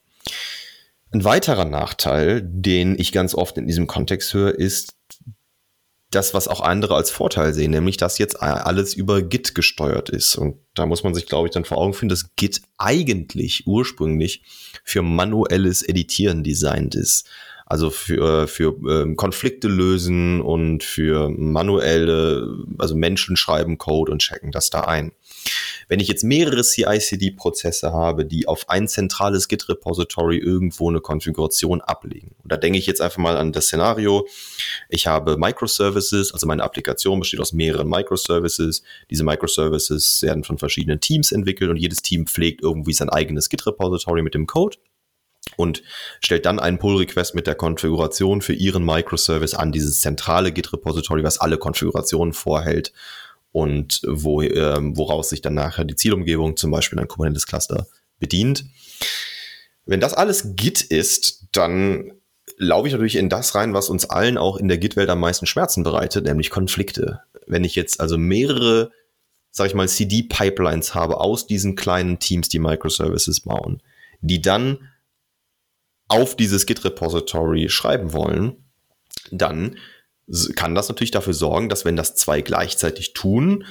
Ein 1.13 1.25
weiterer 1.25 1.67
Nachteil, 1.67 2.41
den 2.43 2.99
ich 2.99 3.13
ganz 3.13 3.35
oft 3.35 3.59
in 3.59 3.67
diesem 3.67 3.87
Kontext 3.87 4.33
höre, 4.33 4.55
ist, 4.55 4.95
das, 6.15 6.35
was 6.35 6.49
auch 6.49 6.61
andere 6.61 6.95
als 6.95 7.11
Vorteil 7.11 7.55
sehen, 7.55 7.73
nämlich 7.73 7.97
dass 7.97 8.19
jetzt 8.19 8.41
alles 8.41 8.95
über 8.95 9.23
Git 9.23 9.55
gesteuert 9.55 10.11
ist. 10.11 10.37
Und 10.37 10.57
da 10.75 10.87
muss 10.87 11.03
man 11.03 11.15
sich, 11.15 11.27
glaube 11.27 11.49
ich, 11.49 11.53
dann 11.53 11.65
vor 11.65 11.79
Augen 11.79 11.95
führen, 11.95 12.09
dass 12.09 12.35
Git 12.37 12.63
eigentlich 12.79 13.67
ursprünglich 13.67 14.43
für 14.85 15.03
manuelles 15.03 15.83
Editieren 15.83 16.45
designt 16.45 16.95
ist. 16.95 17.29
Also 17.67 17.91
für, 17.91 18.49
für 18.49 18.77
ähm, 18.89 19.17
Konflikte 19.17 19.67
lösen 19.69 20.43
und 20.43 20.85
für 20.85 21.31
manuelle, 21.31 22.47
also 22.79 22.95
Menschen 22.95 23.37
schreiben 23.37 23.79
Code 23.79 24.13
und 24.13 24.21
checken 24.21 24.53
das 24.53 24.69
da 24.69 24.83
ein. 24.83 25.13
Wenn 25.89 26.01
ich 26.01 26.09
jetzt 26.09 26.25
mehrere 26.25 26.63
CI-CD-Prozesse 26.63 27.93
habe, 27.93 28.25
die 28.25 28.49
auf 28.49 28.69
ein 28.69 28.89
zentrales 28.89 29.49
Git-Repository 29.49 30.39
irgendwo 30.39 30.89
eine 30.89 31.01
Konfiguration 31.01 31.81
ablegen, 31.81 32.35
und 32.43 32.53
da 32.53 32.57
denke 32.57 32.79
ich 32.79 32.87
jetzt 32.87 33.01
einfach 33.01 33.19
mal 33.19 33.37
an 33.37 33.53
das 33.53 33.67
Szenario, 33.67 34.27
ich 34.89 35.07
habe 35.07 35.37
Microservices, 35.37 36.33
also 36.33 36.47
meine 36.47 36.63
Applikation 36.63 37.21
besteht 37.21 37.41
aus 37.41 37.53
mehreren 37.53 37.89
Microservices. 37.89 38.83
Diese 39.11 39.25
Microservices 39.25 40.23
werden 40.23 40.45
von 40.45 40.59
verschiedenen 40.59 41.01
Teams 41.01 41.33
entwickelt 41.33 41.71
und 41.71 41.77
jedes 41.77 42.03
Team 42.03 42.27
pflegt 42.27 42.63
irgendwie 42.63 42.93
sein 42.93 43.09
eigenes 43.09 43.49
Git-Repository 43.49 44.23
mit 44.23 44.35
dem 44.35 44.47
Code 44.47 44.79
und 45.57 45.83
stellt 46.21 46.47
dann 46.47 46.59
einen 46.59 46.79
Pull-Request 46.79 47.35
mit 47.35 47.47
der 47.47 47.55
Konfiguration 47.55 48.43
für 48.43 48.55
ihren 48.55 48.85
Microservice 48.85 49.55
an 49.55 49.73
dieses 49.73 50.01
zentrale 50.01 50.53
Git-Repository, 50.53 51.25
was 51.25 51.39
alle 51.39 51.59
Konfigurationen 51.59 52.33
vorhält 52.33 52.93
und 53.53 54.01
wo, 54.07 54.43
äh, 54.43 54.79
woraus 54.97 55.29
sich 55.29 55.43
dann 55.43 55.55
nachher 55.55 55.85
die 55.85 55.95
Zielumgebung, 55.95 56.57
zum 56.57 56.71
Beispiel 56.71 56.99
ein 56.99 57.09
Kubernetes-Cluster, 57.09 57.87
bedient. 58.19 58.65
Wenn 59.85 60.01
das 60.01 60.15
alles 60.15 60.57
Git 60.57 60.81
ist, 60.81 61.45
dann 61.53 62.13
laufe 62.57 62.87
ich 62.87 62.93
natürlich 62.93 63.17
in 63.17 63.29
das 63.29 63.55
rein, 63.55 63.75
was 63.75 63.89
uns 63.89 64.09
allen 64.09 64.39
auch 64.39 64.57
in 64.57 64.69
der 64.69 64.79
Git-Welt 64.79 65.11
am 65.11 65.21
meisten 65.21 65.47
Schmerzen 65.47 65.83
bereitet, 65.83 66.25
nämlich 66.25 66.51
Konflikte. 66.51 67.21
Wenn 67.47 67.65
ich 67.65 67.75
jetzt 67.75 68.01
also 68.01 68.17
mehrere, 68.17 68.91
sag 69.51 69.67
ich 69.67 69.75
mal, 69.75 69.89
CD-Pipelines 69.89 70.95
habe 70.95 71.19
aus 71.21 71.47
diesen 71.47 71.75
kleinen 71.75 72.19
Teams, 72.19 72.49
die 72.49 72.59
Microservices 72.59 73.41
bauen, 73.41 73.83
die 74.21 74.41
dann 74.41 74.89
auf 76.09 76.37
dieses 76.37 76.67
Git-Repository 76.67 77.69
schreiben 77.69 78.13
wollen, 78.13 78.57
dann 79.31 79.77
kann 80.55 80.75
das 80.75 80.89
natürlich 80.89 81.11
dafür 81.11 81.35
sorgen, 81.35 81.69
dass 81.69 81.85
wenn 81.85 81.97
das 81.97 82.15
zwei 82.15 82.41
gleichzeitig 82.41 83.13
tun, 83.13 83.65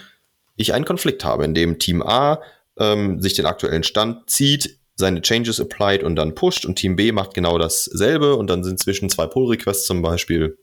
ich 0.56 0.74
einen 0.74 0.86
Konflikt 0.86 1.24
habe, 1.24 1.46
in 1.46 1.54
dem 1.54 1.80
Team 1.80 2.02
A 2.02 2.42
ähm, 2.78 3.22
sich 3.22 3.34
den 3.34 3.46
aktuellen 3.46 3.84
Stand 3.84 4.30
zieht, 4.30 4.78
seine 4.96 5.22
Changes 5.22 5.60
applied 5.60 6.04
und 6.04 6.16
dann 6.16 6.36
pusht 6.36 6.66
und 6.66 6.76
Team 6.76 6.96
B 6.96 7.12
macht 7.12 7.34
genau 7.34 7.58
dasselbe 7.58 8.36
und 8.36 8.50
dann 8.50 8.64
sind 8.64 8.80
zwischen 8.80 9.10
zwei 9.10 9.26
Pull-Requests 9.26 9.86
zum 9.86 10.02
Beispiel 10.02 10.58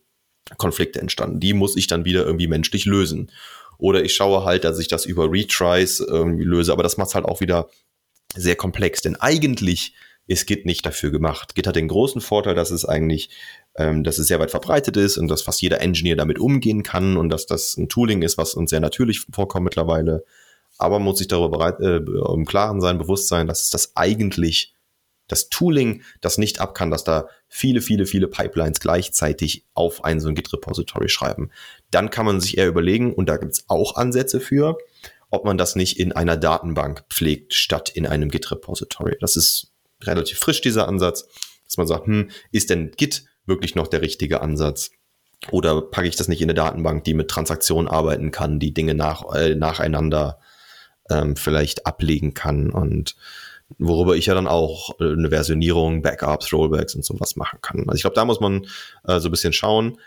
Konflikte 0.57 1.01
entstanden. 1.01 1.41
Die 1.41 1.53
muss 1.53 1.77
ich 1.77 1.89
dann 1.89 2.05
wieder 2.05 2.25
irgendwie 2.25 2.47
menschlich 2.47 2.85
lösen. 2.85 3.31
Oder 3.79 4.03
ich 4.05 4.15
schaue 4.15 4.45
halt, 4.45 4.65
dass 4.65 4.79
ich 4.79 4.89
das 4.89 5.05
über 5.05 5.31
Retries 5.31 6.01
irgendwie 6.01 6.45
löse, 6.45 6.73
aber 6.73 6.83
das 6.83 6.97
macht 6.97 7.09
es 7.09 7.15
halt 7.15 7.27
auch 7.27 7.41
wieder 7.41 7.69
sehr 8.35 8.57
komplex, 8.57 9.03
denn 9.03 9.17
eigentlich 9.17 9.95
ist 10.27 10.47
Git 10.47 10.67
nicht 10.67 10.85
dafür 10.85 11.11
gemacht. 11.11 11.55
Git 11.55 11.67
hat 11.67 11.77
den 11.77 11.89
großen 11.89 12.21
Vorteil, 12.21 12.55
dass 12.55 12.71
es 12.71 12.85
eigentlich, 12.85 13.31
ähm, 13.79 14.03
dass 14.03 14.19
es 14.19 14.27
sehr 14.27 14.41
weit 14.41 14.51
verbreitet 14.51 14.97
ist 14.97 15.17
und 15.17 15.29
dass 15.29 15.43
fast 15.43 15.63
jeder 15.63 15.81
Engineer 15.81 16.17
damit 16.17 16.39
umgehen 16.39 16.83
kann 16.83 17.17
und 17.17 17.29
dass 17.29 17.47
das 17.47 17.77
ein 17.77 17.89
Tooling 17.89 18.23
ist, 18.23 18.37
was 18.37 18.55
uns 18.55 18.71
sehr 18.71 18.81
natürlich 18.81 19.21
vorkommt 19.33 19.65
mittlerweile. 19.65 20.25
Aber 20.79 20.99
muss 20.99 21.19
sich 21.19 21.29
darüber 21.29 21.57
bereit, 21.57 21.81
äh, 21.81 21.97
im 22.35 22.45
Klaren 22.45 22.81
sein, 22.81 22.99
bewusst 22.99 23.29
sein, 23.29 23.47
dass 23.47 23.65
es 23.65 23.71
das 23.71 23.97
eigentlich 23.97 24.75
das 25.29 25.51
Tooling 25.51 26.03
das 26.21 26.39
nicht 26.39 26.61
ab 26.61 26.75
kann, 26.75 26.91
dass 26.91 27.05
da 27.05 27.29
viele, 27.49 27.81
viele, 27.81 28.07
viele 28.07 28.29
Pipelines 28.29 28.81
gleichzeitig 28.81 29.65
auf 29.75 30.05
ein 30.05 30.21
so 30.21 30.29
ein 30.29 30.35
Git-Repository 30.35 31.09
schreiben. 31.09 31.51
Dann 31.91 32.11
kann 32.11 32.27
man 32.27 32.41
sich 32.41 32.59
eher 32.59 32.67
überlegen, 32.67 33.13
und 33.13 33.29
da 33.29 33.37
gibt 33.37 33.53
es 33.53 33.65
auch 33.69 33.97
Ansätze 33.97 34.41
für, 34.41 34.79
ob 35.31 35.45
man 35.45 35.59
das 35.59 35.77
nicht 35.77 36.01
in 36.01 36.13
einer 36.13 36.37
Datenbank 36.37 37.05
pflegt, 37.11 37.55
statt 37.55 37.91
in 37.91 38.07
einem 38.07 38.31
Git-Repository. 38.31 39.17
Das 39.21 39.37
ist 39.37 39.73
relativ 40.03 40.39
frisch, 40.39 40.63
dieser 40.63 40.89
Ansatz, 40.89 41.29
dass 41.67 41.77
man 41.77 41.87
sagt, 41.87 42.07
hm, 42.07 42.31
ist 42.51 42.71
denn 42.71 42.93
Git 42.93 43.25
wirklich 43.49 43.75
noch 43.75 43.89
der 43.89 44.03
richtige 44.03 44.41
Ansatz? 44.41 44.91
Oder 45.51 45.81
packe 45.83 46.09
ich 46.09 46.17
das 46.17 46.29
nicht 46.29 46.41
in 46.41 46.47
eine 46.47 46.55
Datenbank, 46.55 47.05
die 47.05 47.15
mit 47.15 47.29
Transaktionen 47.29 47.89
arbeiten 47.89 48.31
kann, 48.31 48.59
die 48.59 48.75
Dinge 48.75 48.95
nach, 48.95 49.35
äh, 49.35 49.55
nacheinander 49.55 50.39
ähm, 51.11 51.37
vielleicht 51.37 51.87
ablegen 51.87 52.35
kann 52.35 52.71
und 52.71 53.17
worüber 53.79 54.17
ich 54.17 54.27
ja 54.27 54.35
dann 54.35 54.49
auch 54.49 54.99
äh, 55.01 55.13
eine 55.13 55.31
Versionierung, 55.31 56.03
Backups, 56.03 56.53
Rollbacks 56.53 56.95
und 56.95 57.05
sowas 57.05 57.37
machen 57.37 57.61
kann. 57.63 57.81
Also 57.81 57.97
ich 57.97 58.03
glaube, 58.03 58.15
da 58.15 58.25
muss 58.25 58.41
man 58.41 58.67
äh, 59.05 59.21
so 59.21 59.29
ein 59.29 59.31
bisschen 59.31 59.53
schauen. 59.53 59.99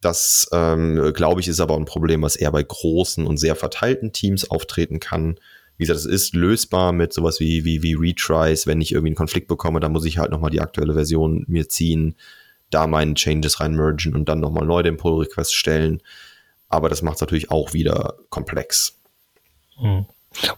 Das, 0.00 0.48
ähm, 0.52 1.12
glaube 1.12 1.40
ich, 1.40 1.48
ist 1.48 1.60
aber 1.60 1.76
ein 1.76 1.84
Problem, 1.84 2.22
was 2.22 2.36
eher 2.36 2.52
bei 2.52 2.62
großen 2.62 3.26
und 3.26 3.38
sehr 3.38 3.56
verteilten 3.56 4.12
Teams 4.12 4.48
auftreten 4.48 5.00
kann. 5.00 5.40
Wie 5.76 5.84
gesagt, 5.84 5.98
es 5.98 6.06
ist 6.06 6.34
lösbar 6.34 6.92
mit 6.92 7.12
sowas 7.12 7.40
wie, 7.40 7.64
wie, 7.64 7.82
wie 7.82 7.94
Retries. 7.94 8.66
Wenn 8.66 8.80
ich 8.80 8.92
irgendwie 8.92 9.08
einen 9.08 9.16
Konflikt 9.16 9.48
bekomme, 9.48 9.80
dann 9.80 9.92
muss 9.92 10.04
ich 10.04 10.18
halt 10.18 10.30
nochmal 10.30 10.50
die 10.50 10.60
aktuelle 10.60 10.94
Version 10.94 11.44
mir 11.48 11.68
ziehen, 11.68 12.16
da 12.70 12.86
meinen 12.86 13.14
Changes 13.14 13.60
reinmergen 13.60 14.14
und 14.14 14.28
dann 14.28 14.40
nochmal 14.40 14.66
neu 14.66 14.82
den 14.82 14.96
Pull-Request 14.96 15.54
stellen. 15.54 16.02
Aber 16.68 16.88
das 16.88 17.02
macht 17.02 17.16
es 17.16 17.20
natürlich 17.22 17.50
auch 17.50 17.72
wieder 17.72 18.14
komplex. 18.28 18.98
Hm. 19.76 20.06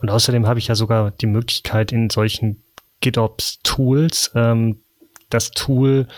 Und 0.01 0.11
außerdem 0.11 0.47
habe 0.47 0.59
ich 0.59 0.69
ja 0.69 0.75
sogar 0.75 1.13
die 1.13 1.27
Möglichkeit 1.27 1.93
in 1.93 2.11
solchen 2.11 2.63
GitOps-Tools 3.01 4.33
ähm, 4.35 4.81
das 5.29 5.53
Tool 5.53 6.09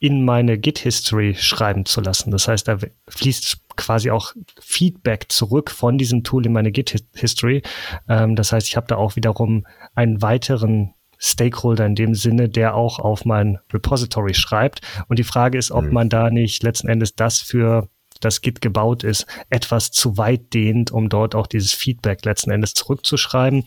in 0.00 0.24
meine 0.24 0.58
Git-History 0.58 1.34
schreiben 1.34 1.84
zu 1.84 2.00
lassen. 2.00 2.30
Das 2.30 2.46
heißt, 2.46 2.68
da 2.68 2.78
fließt 3.08 3.76
quasi 3.76 4.10
auch 4.10 4.32
Feedback 4.60 5.26
zurück 5.28 5.70
von 5.70 5.98
diesem 5.98 6.22
Tool 6.22 6.46
in 6.46 6.52
meine 6.52 6.70
Git-History. 6.70 7.62
Ähm, 8.08 8.36
das 8.36 8.52
heißt, 8.52 8.68
ich 8.68 8.76
habe 8.76 8.86
da 8.86 8.96
auch 8.96 9.16
wiederum 9.16 9.66
einen 9.94 10.22
weiteren 10.22 10.94
Stakeholder 11.18 11.86
in 11.86 11.94
dem 11.94 12.14
Sinne, 12.14 12.48
der 12.48 12.74
auch 12.74 12.98
auf 12.98 13.24
mein 13.24 13.58
Repository 13.72 14.34
schreibt. 14.34 14.80
Und 15.08 15.18
die 15.18 15.24
Frage 15.24 15.58
ist, 15.58 15.70
ob 15.70 15.84
mhm. 15.84 15.92
man 15.92 16.08
da 16.08 16.30
nicht 16.30 16.62
letzten 16.62 16.88
Endes 16.88 17.14
das 17.14 17.38
für 17.38 17.88
das 18.20 18.40
Git 18.40 18.60
gebaut 18.60 19.04
ist, 19.04 19.26
etwas 19.50 19.90
zu 19.90 20.16
weit 20.16 20.52
dehnt, 20.52 20.90
um 20.90 21.08
dort 21.08 21.34
auch 21.34 21.46
dieses 21.46 21.72
Feedback 21.72 22.24
letzten 22.24 22.50
Endes 22.50 22.74
zurückzuschreiben. 22.74 23.64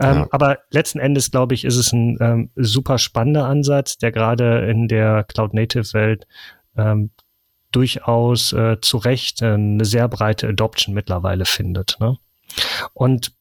Ähm, 0.00 0.16
ja. 0.16 0.26
Aber 0.30 0.58
letzten 0.70 0.98
Endes, 1.00 1.30
glaube 1.30 1.54
ich, 1.54 1.64
ist 1.64 1.76
es 1.76 1.92
ein 1.92 2.16
ähm, 2.20 2.50
super 2.54 2.98
spannender 2.98 3.46
Ansatz, 3.46 3.98
der 3.98 4.12
gerade 4.12 4.70
in 4.70 4.88
der 4.88 5.24
Cloud-Native-Welt 5.24 6.26
ähm, 6.76 7.10
durchaus 7.72 8.52
äh, 8.52 8.76
zu 8.80 8.98
Recht 8.98 9.42
äh, 9.42 9.54
eine 9.54 9.84
sehr 9.84 10.08
breite 10.08 10.48
Adoption 10.48 10.94
mittlerweile 10.94 11.44
findet. 11.44 11.96
Ne? 12.00 12.16
Und 12.94 13.32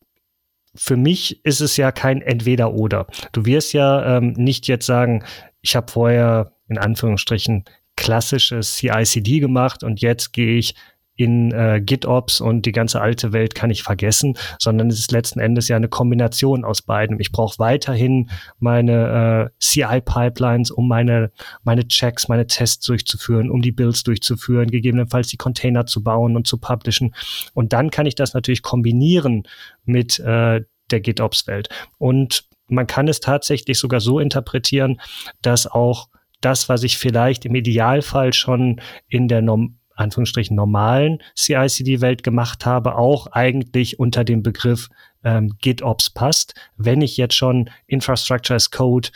für 0.78 0.96
mich 0.96 1.44
ist 1.44 1.60
es 1.60 1.76
ja 1.78 1.92
kein 1.92 2.22
Entweder-Oder. 2.22 3.08
Du 3.32 3.46
wirst 3.46 3.74
ja 3.74 4.18
ähm, 4.18 4.34
nicht 4.34 4.68
jetzt 4.68 4.86
sagen, 4.86 5.24
ich 5.62 5.76
habe 5.76 5.92
vorher 5.92 6.54
in 6.70 6.78
Anführungsstrichen 6.78 7.66
klassisches 7.96 8.76
CI/CD 8.76 9.40
gemacht 9.40 9.84
und 9.84 10.02
jetzt 10.02 10.32
gehe 10.34 10.58
ich 10.58 10.76
in 11.17 11.51
äh, 11.51 11.82
GitOps 11.84 12.39
und 12.39 12.65
die 12.65 12.71
ganze 12.71 13.01
alte 13.01 13.34
Welt 13.34 13.56
kann 13.56 13.71
ich 13.71 13.84
vergessen, 13.84 14.38
sondern 14.60 14.89
es 14.89 14.99
ist 14.99 15.12
letzten 15.12 15.39
Endes 15.39 15.67
ja 15.67 15.75
eine 15.75 15.89
Kombination 15.89 16.63
aus 16.63 16.84
beiden. 16.84 17.19
Ich 17.19 17.32
brauche 17.32 17.60
weiterhin 17.60 18.30
meine 18.60 19.49
äh, 19.49 19.60
CI-Pipelines, 19.60 20.71
um 20.71 20.88
meine, 20.88 21.32
meine 21.63 21.88
Checks, 21.88 22.27
meine 22.27 22.47
Tests 22.47 22.86
durchzuführen, 22.86 23.49
um 23.49 23.62
die 23.62 23.71
Builds 23.71 24.03
durchzuführen, 24.03 24.69
gegebenenfalls 24.69 25.27
die 25.27 25.38
Container 25.38 25.88
zu 25.88 26.03
bauen 26.03 26.36
und 26.36 26.47
zu 26.47 26.60
publishen. 26.60 27.15
Und 27.53 27.73
dann 27.73 27.89
kann 27.89 28.06
ich 28.06 28.15
das 28.15 28.34
natürlich 28.34 28.62
kombinieren 28.62 29.43
mit 29.86 30.19
äh, 30.19 30.62
der 30.91 31.01
GitOps-Welt. 31.01 31.69
Und 31.97 32.45
man 32.67 32.86
kann 32.86 33.08
es 33.08 33.19
tatsächlich 33.19 33.80
sogar 33.80 34.01
so 34.01 34.19
interpretieren, 34.19 35.01
dass 35.41 35.65
auch 35.65 36.10
das, 36.41 36.69
was 36.69 36.84
ich 36.84 36.97
vielleicht 36.97 37.45
im 37.45 37.56
Idealfall 37.56 38.34
schon 38.34 38.82
in 39.08 39.27
der 39.27 39.41
Norm 39.41 39.77
Anführungsstrichen 39.97 40.55
normalen 40.55 41.19
CI/CD-Welt 41.36 42.23
gemacht 42.23 42.65
habe, 42.65 42.97
auch 42.97 43.27
eigentlich 43.27 43.99
unter 43.99 44.23
dem 44.23 44.43
Begriff 44.43 44.89
ähm, 45.23 45.53
GitOps 45.62 46.10
passt. 46.10 46.53
Wenn 46.77 47.01
ich 47.01 47.17
jetzt 47.17 47.36
schon 47.36 47.69
Infrastructure 47.88 48.55
as 48.55 48.71
Code 48.71 49.10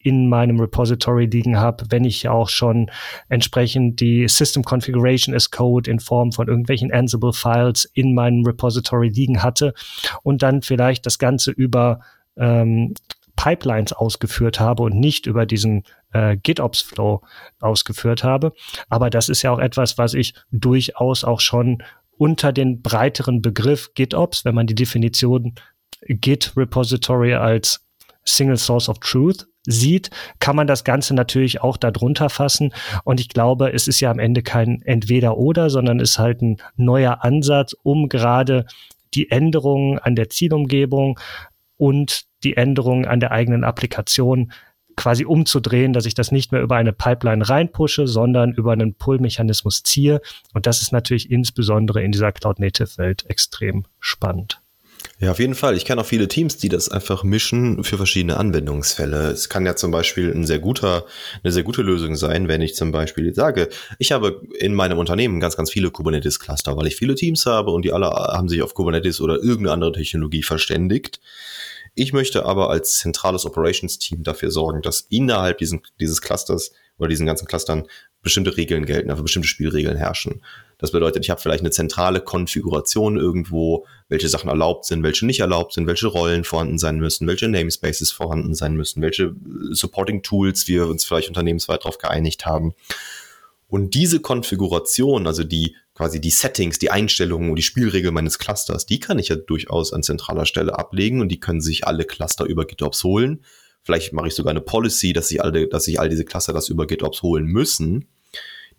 in 0.00 0.28
meinem 0.28 0.60
Repository 0.60 1.26
liegen 1.26 1.58
habe, 1.58 1.84
wenn 1.90 2.04
ich 2.04 2.28
auch 2.28 2.48
schon 2.48 2.90
entsprechend 3.28 4.00
die 4.00 4.28
System 4.28 4.62
Configuration 4.62 5.34
as 5.34 5.50
Code 5.50 5.90
in 5.90 5.98
Form 5.98 6.32
von 6.32 6.48
irgendwelchen 6.48 6.92
Ansible 6.92 7.32
Files 7.32 7.84
in 7.94 8.14
meinem 8.14 8.44
Repository 8.44 9.08
liegen 9.08 9.42
hatte 9.42 9.74
und 10.22 10.42
dann 10.42 10.62
vielleicht 10.62 11.04
das 11.04 11.18
Ganze 11.18 11.50
über 11.50 12.00
ähm, 12.36 12.94
Pipelines 13.36 13.92
ausgeführt 13.92 14.60
habe 14.60 14.82
und 14.82 14.98
nicht 14.98 15.26
über 15.26 15.46
diesen 15.46 15.84
äh, 16.12 16.36
GitOps-Flow 16.36 17.22
ausgeführt 17.60 18.24
habe. 18.24 18.52
Aber 18.88 19.10
das 19.10 19.28
ist 19.28 19.42
ja 19.42 19.50
auch 19.50 19.58
etwas, 19.58 19.98
was 19.98 20.14
ich 20.14 20.34
durchaus 20.50 21.24
auch 21.24 21.40
schon 21.40 21.82
unter 22.16 22.52
den 22.52 22.82
breiteren 22.82 23.42
Begriff 23.42 23.94
GitOps, 23.94 24.44
wenn 24.44 24.54
man 24.54 24.66
die 24.66 24.74
Definition 24.74 25.54
Git 26.08 26.56
Repository 26.56 27.34
als 27.34 27.84
Single 28.24 28.56
Source 28.58 28.88
of 28.88 28.98
Truth 28.98 29.46
sieht, 29.66 30.10
kann 30.38 30.56
man 30.56 30.66
das 30.66 30.84
Ganze 30.84 31.14
natürlich 31.14 31.60
auch 31.60 31.76
darunter 31.76 32.30
fassen. 32.30 32.72
Und 33.04 33.20
ich 33.20 33.28
glaube, 33.28 33.72
es 33.72 33.88
ist 33.88 34.00
ja 34.00 34.10
am 34.10 34.18
Ende 34.18 34.42
kein 34.42 34.82
Entweder-Oder, 34.82 35.70
sondern 35.70 36.00
ist 36.00 36.18
halt 36.18 36.42
ein 36.42 36.58
neuer 36.76 37.24
Ansatz, 37.24 37.74
um 37.82 38.08
gerade 38.08 38.66
die 39.14 39.30
Änderungen 39.30 39.98
an 39.98 40.14
der 40.14 40.28
Zielumgebung 40.28 41.18
und 41.76 42.24
die 42.44 42.56
Änderungen 42.56 43.06
an 43.06 43.20
der 43.20 43.32
eigenen 43.32 43.64
Applikation 43.64 44.52
quasi 44.98 45.24
umzudrehen, 45.24 45.92
dass 45.92 46.04
ich 46.04 46.14
das 46.14 46.32
nicht 46.32 46.52
mehr 46.52 46.60
über 46.60 46.76
eine 46.76 46.92
Pipeline 46.92 47.48
reinpushe, 47.48 48.06
sondern 48.06 48.52
über 48.52 48.72
einen 48.72 48.94
Pull-Mechanismus 48.94 49.84
ziehe. 49.84 50.20
Und 50.52 50.66
das 50.66 50.82
ist 50.82 50.92
natürlich 50.92 51.30
insbesondere 51.30 52.02
in 52.02 52.12
dieser 52.12 52.32
Cloud-Native-Welt 52.32 53.24
extrem 53.28 53.84
spannend. 54.00 54.60
Ja, 55.20 55.30
auf 55.30 55.38
jeden 55.38 55.54
Fall. 55.54 55.76
Ich 55.76 55.84
kenne 55.84 56.00
auch 56.00 56.06
viele 56.06 56.26
Teams, 56.26 56.56
die 56.56 56.68
das 56.68 56.88
einfach 56.88 57.22
mischen 57.22 57.84
für 57.84 57.96
verschiedene 57.96 58.36
Anwendungsfälle. 58.36 59.30
Es 59.30 59.48
kann 59.48 59.64
ja 59.64 59.76
zum 59.76 59.92
Beispiel 59.92 60.32
ein 60.32 60.44
sehr 60.44 60.58
guter, 60.58 61.06
eine 61.44 61.52
sehr 61.52 61.62
gute 61.62 61.82
Lösung 61.82 62.16
sein, 62.16 62.48
wenn 62.48 62.60
ich 62.60 62.74
zum 62.74 62.90
Beispiel 62.90 63.32
sage, 63.34 63.68
ich 63.98 64.10
habe 64.10 64.42
in 64.58 64.74
meinem 64.74 64.98
Unternehmen 64.98 65.38
ganz, 65.38 65.56
ganz 65.56 65.70
viele 65.70 65.92
Kubernetes-Cluster, 65.92 66.76
weil 66.76 66.88
ich 66.88 66.96
viele 66.96 67.14
Teams 67.14 67.46
habe 67.46 67.70
und 67.70 67.84
die 67.84 67.92
alle 67.92 68.06
haben 68.10 68.48
sich 68.48 68.62
auf 68.62 68.74
Kubernetes 68.74 69.20
oder 69.20 69.36
irgendeine 69.36 69.72
andere 69.72 69.92
Technologie 69.92 70.42
verständigt. 70.42 71.20
Ich 71.98 72.12
möchte 72.12 72.46
aber 72.46 72.70
als 72.70 72.98
zentrales 72.98 73.44
Operations-Team 73.44 74.22
dafür 74.22 74.52
sorgen, 74.52 74.82
dass 74.82 75.00
innerhalb 75.10 75.58
diesen, 75.58 75.82
dieses 75.98 76.20
Clusters 76.20 76.70
oder 76.96 77.08
diesen 77.08 77.26
ganzen 77.26 77.48
Clustern 77.48 77.88
bestimmte 78.22 78.56
Regeln 78.56 78.86
gelten, 78.86 79.10
also 79.10 79.24
bestimmte 79.24 79.48
Spielregeln 79.48 79.96
herrschen. 79.96 80.44
Das 80.78 80.92
bedeutet, 80.92 81.24
ich 81.24 81.30
habe 81.30 81.40
vielleicht 81.40 81.62
eine 81.62 81.72
zentrale 81.72 82.20
Konfiguration 82.20 83.16
irgendwo, 83.16 83.84
welche 84.08 84.28
Sachen 84.28 84.48
erlaubt 84.48 84.84
sind, 84.84 85.02
welche 85.02 85.26
nicht 85.26 85.40
erlaubt 85.40 85.72
sind, 85.72 85.88
welche 85.88 86.06
Rollen 86.06 86.44
vorhanden 86.44 86.78
sein 86.78 87.00
müssen, 87.00 87.26
welche 87.26 87.48
Namespaces 87.48 88.12
vorhanden 88.12 88.54
sein 88.54 88.76
müssen, 88.76 89.02
welche 89.02 89.34
Supporting 89.70 90.22
Tools 90.22 90.68
wir 90.68 90.86
uns 90.86 91.04
vielleicht 91.04 91.26
unternehmensweit 91.26 91.80
darauf 91.80 91.98
geeinigt 91.98 92.46
haben. 92.46 92.74
Und 93.68 93.94
diese 93.94 94.20
Konfiguration, 94.20 95.26
also 95.26 95.44
die 95.44 95.76
quasi 95.94 96.20
die 96.20 96.30
Settings, 96.30 96.78
die 96.78 96.90
Einstellungen 96.90 97.50
und 97.50 97.56
die 97.56 97.62
Spielregeln 97.62 98.14
meines 98.14 98.38
Clusters, 98.38 98.86
die 98.86 98.98
kann 98.98 99.18
ich 99.18 99.28
ja 99.28 99.36
durchaus 99.36 99.92
an 99.92 100.02
zentraler 100.02 100.46
Stelle 100.46 100.78
ablegen 100.78 101.20
und 101.20 101.28
die 101.28 101.40
können 101.40 101.60
sich 101.60 101.86
alle 101.86 102.04
Cluster 102.04 102.46
über 102.46 102.64
GitOps 102.64 103.04
holen. 103.04 103.44
Vielleicht 103.82 104.12
mache 104.12 104.28
ich 104.28 104.34
sogar 104.34 104.50
eine 104.50 104.60
Policy, 104.60 105.12
dass 105.12 105.28
sich 105.28 105.42
alle, 105.42 105.68
dass 105.68 105.84
sich 105.84 106.00
all 106.00 106.08
diese 106.08 106.24
Cluster 106.24 106.52
das 106.52 106.68
über 106.68 106.86
GitOps 106.86 107.22
holen 107.22 107.44
müssen. 107.44 108.08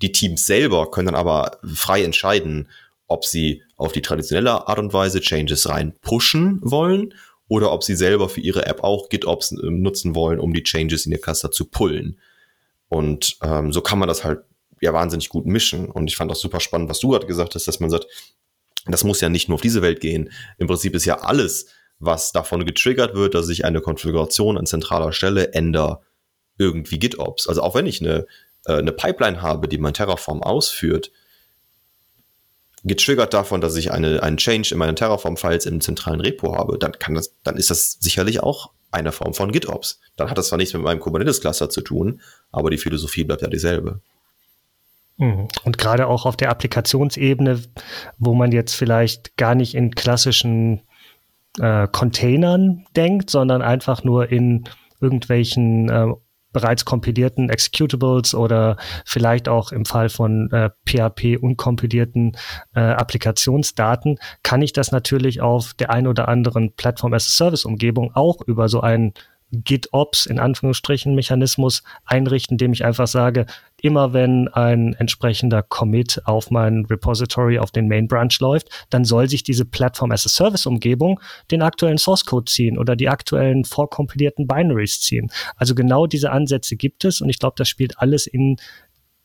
Die 0.02 0.12
Teams 0.12 0.46
selber 0.46 0.90
können 0.90 1.08
dann 1.08 1.16
aber 1.16 1.60
frei 1.64 2.04
entscheiden, 2.04 2.68
ob 3.08 3.26
sie 3.26 3.64
auf 3.76 3.92
die 3.92 4.02
traditionelle 4.02 4.68
Art 4.68 4.80
und 4.80 4.94
Weise 4.94 5.20
Changes 5.20 5.70
rein 5.70 5.94
pushen 6.02 6.60
wollen 6.64 7.14
oder 7.48 7.72
ob 7.72 7.84
sie 7.84 7.96
selber 7.96 8.30
für 8.30 8.42
ihre 8.42 8.66
App 8.66 8.84
auch 8.84 9.10
GitOps 9.10 9.52
äh, 9.52 9.70
nutzen 9.70 10.16
wollen, 10.16 10.40
um 10.40 10.54
die 10.54 10.64
Changes 10.64 11.06
in 11.06 11.12
ihr 11.12 11.22
Cluster 11.22 11.52
zu 11.52 11.66
pullen. 11.66 12.20
Und 12.88 13.38
ähm, 13.44 13.72
so 13.72 13.82
kann 13.82 14.00
man 14.00 14.08
das 14.08 14.24
halt 14.24 14.42
ja 14.82 14.94
wahnsinnig 14.94 15.30
gut 15.30 15.46
mischen. 15.46 15.90
Und 15.90 16.10
ich 16.10 16.16
fand 16.16 16.32
auch 16.32 16.36
super 16.36 16.60
spannend, 16.60 16.90
was 16.90 17.00
du 17.00 17.10
gerade 17.10 17.28
gesagt 17.28 17.56
hast, 17.56 17.68
dass 17.68 17.80
man 17.80 17.90
sagt, 17.90 18.08
das 18.86 19.04
muss 19.04 19.22
ja 19.22 19.30
nicht 19.30 19.50
nur 19.50 19.56
auf 19.56 19.62
diese 19.62 19.82
Welt 19.82 20.00
gehen. 20.00 20.32
Im 20.58 20.68
Prinzip 20.68 20.96
ist 20.96 21.06
ja 21.06 21.20
alles, 21.20 21.68
was 22.00 22.32
davon 22.32 22.66
getriggert 22.66 23.14
wird, 23.14 23.36
dass 23.36 23.50
ich 23.50 23.66
eine 23.66 23.82
Konfiguration 23.82 24.58
an 24.58 24.66
zentraler 24.66 25.12
Stelle 25.12 25.54
ändere, 25.54 26.00
irgendwie 26.58 27.00
GitOps. 27.00 27.48
Also 27.48 27.62
auch 27.62 27.76
wenn 27.76 27.86
ich 27.86 28.02
eine, 28.02 28.26
äh, 28.66 28.74
eine 28.74 28.92
Pipeline 28.92 29.42
habe, 29.42 29.68
die 29.68 29.78
mein 29.78 29.94
Terraform 29.94 30.42
ausführt, 30.42 31.12
getriggert 32.84 33.34
davon, 33.34 33.62
dass 33.62 33.76
ich 33.76 33.92
eine, 33.92 34.24
einen 34.24 34.38
Change 34.38 34.70
in 34.72 34.78
meinen 34.78 34.96
Terraform-Files 34.96 35.66
im 35.66 35.82
zentralen 35.82 36.22
Repo 36.22 36.56
habe, 36.56 36.78
dann 36.78 36.94
kann 36.94 37.14
das, 37.14 37.36
dann 37.44 37.58
ist 37.58 37.70
das 37.70 37.98
sicherlich 38.00 38.42
auch 38.42 38.72
eine 38.92 39.12
Form 39.12 39.34
von 39.34 39.52
GitOps. 39.52 40.00
Dann 40.16 40.30
hat 40.30 40.38
das 40.38 40.48
zwar 40.48 40.58
nichts 40.58 40.74
mit 40.74 40.84
meinem 40.84 41.00
Kubernetes-Cluster 41.00 41.70
zu 41.70 41.82
tun, 41.82 42.22
aber 42.52 42.70
die 42.70 42.78
Philosophie 42.78 43.24
bleibt 43.24 43.42
ja 43.42 43.50
dieselbe. 43.50 44.02
Mhm. 45.20 45.50
Und 45.64 45.78
gerade 45.78 46.08
auch 46.08 46.26
auf 46.26 46.38
der 46.38 46.50
Applikationsebene, 46.50 47.62
wo 48.18 48.34
man 48.34 48.52
jetzt 48.52 48.74
vielleicht 48.74 49.38
gar 49.38 49.54
nicht 49.54 49.76
in 49.76 49.94
klassischen 49.94 50.82
äh, 51.60 51.88
Containern 51.88 52.86
denkt, 52.96 53.30
sondern 53.30 53.62
einfach 53.62 54.04
nur 54.04 54.32
in 54.32 54.64
irgendwelchen 55.02 55.90
äh, 55.90 56.08
bereits 56.52 56.86
kompilierten 56.86 57.50
Executables 57.50 58.34
oder 58.34 58.78
vielleicht 59.06 59.48
auch 59.48 59.72
im 59.72 59.86
Fall 59.86 60.10
von 60.10 60.50
äh, 60.52 60.70
PHP 60.86 61.38
unkompilierten 61.40 62.36
äh, 62.74 62.80
Applikationsdaten, 62.80 64.18
kann 64.42 64.62
ich 64.62 64.74
das 64.74 64.92
natürlich 64.92 65.42
auf 65.42 65.74
der 65.76 65.92
ein 65.92 66.08
oder 66.08 66.28
anderen 66.28 66.74
Plattform 66.74 67.14
as 67.14 67.28
a 67.28 67.30
Service 67.30 67.66
Umgebung 67.66 68.16
auch 68.16 68.42
über 68.48 68.68
so 68.68 68.82
ein 68.82 69.14
GitOps 69.52 70.26
in 70.26 70.40
Anführungsstrichen 70.40 71.16
Mechanismus 71.16 71.84
einrichten, 72.06 72.56
indem 72.56 72.74
ich 72.74 72.86
einfach 72.86 73.08
sage, 73.08 73.46
immer 73.82 74.14
wenn 74.14 74.48
ein 74.50 74.94
entsprechender 74.94 75.64
Commit 75.64 76.22
auf 76.26 76.52
mein 76.52 76.86
Repository, 76.86 77.60
auf 77.60 77.72
den 77.72 77.88
Main 77.88 78.08
Branch 78.08 78.34
läuft, 78.40 78.70
dann 78.90 79.06
soll 79.06 79.30
sich 79.30 79.44
diese 79.44 79.66
Plattform 79.66 80.12
as 80.12 80.26
a 80.26 80.30
Service 80.30 80.66
Umgebung 80.66 81.20
den 81.52 81.62
aktuellen 81.62 81.98
Source 81.98 82.26
Code 82.26 82.46
ziehen 82.46 82.78
oder 82.78 82.96
die 82.96 83.10
aktuellen 83.10 83.66
vorkompilierten 83.66 84.48
Binaries 84.48 85.02
ziehen. 85.02 85.32
Also 85.56 85.76
genau 85.76 86.08
diese 86.08 86.32
Ansätze 86.32 86.76
gibt 86.76 87.06
es 87.06 87.22
und 87.22 87.30
ich 87.30 87.40
glaube, 87.40 87.56
das 87.58 87.70
spielt 87.70 88.00
alles 88.00 88.28
in 88.28 88.58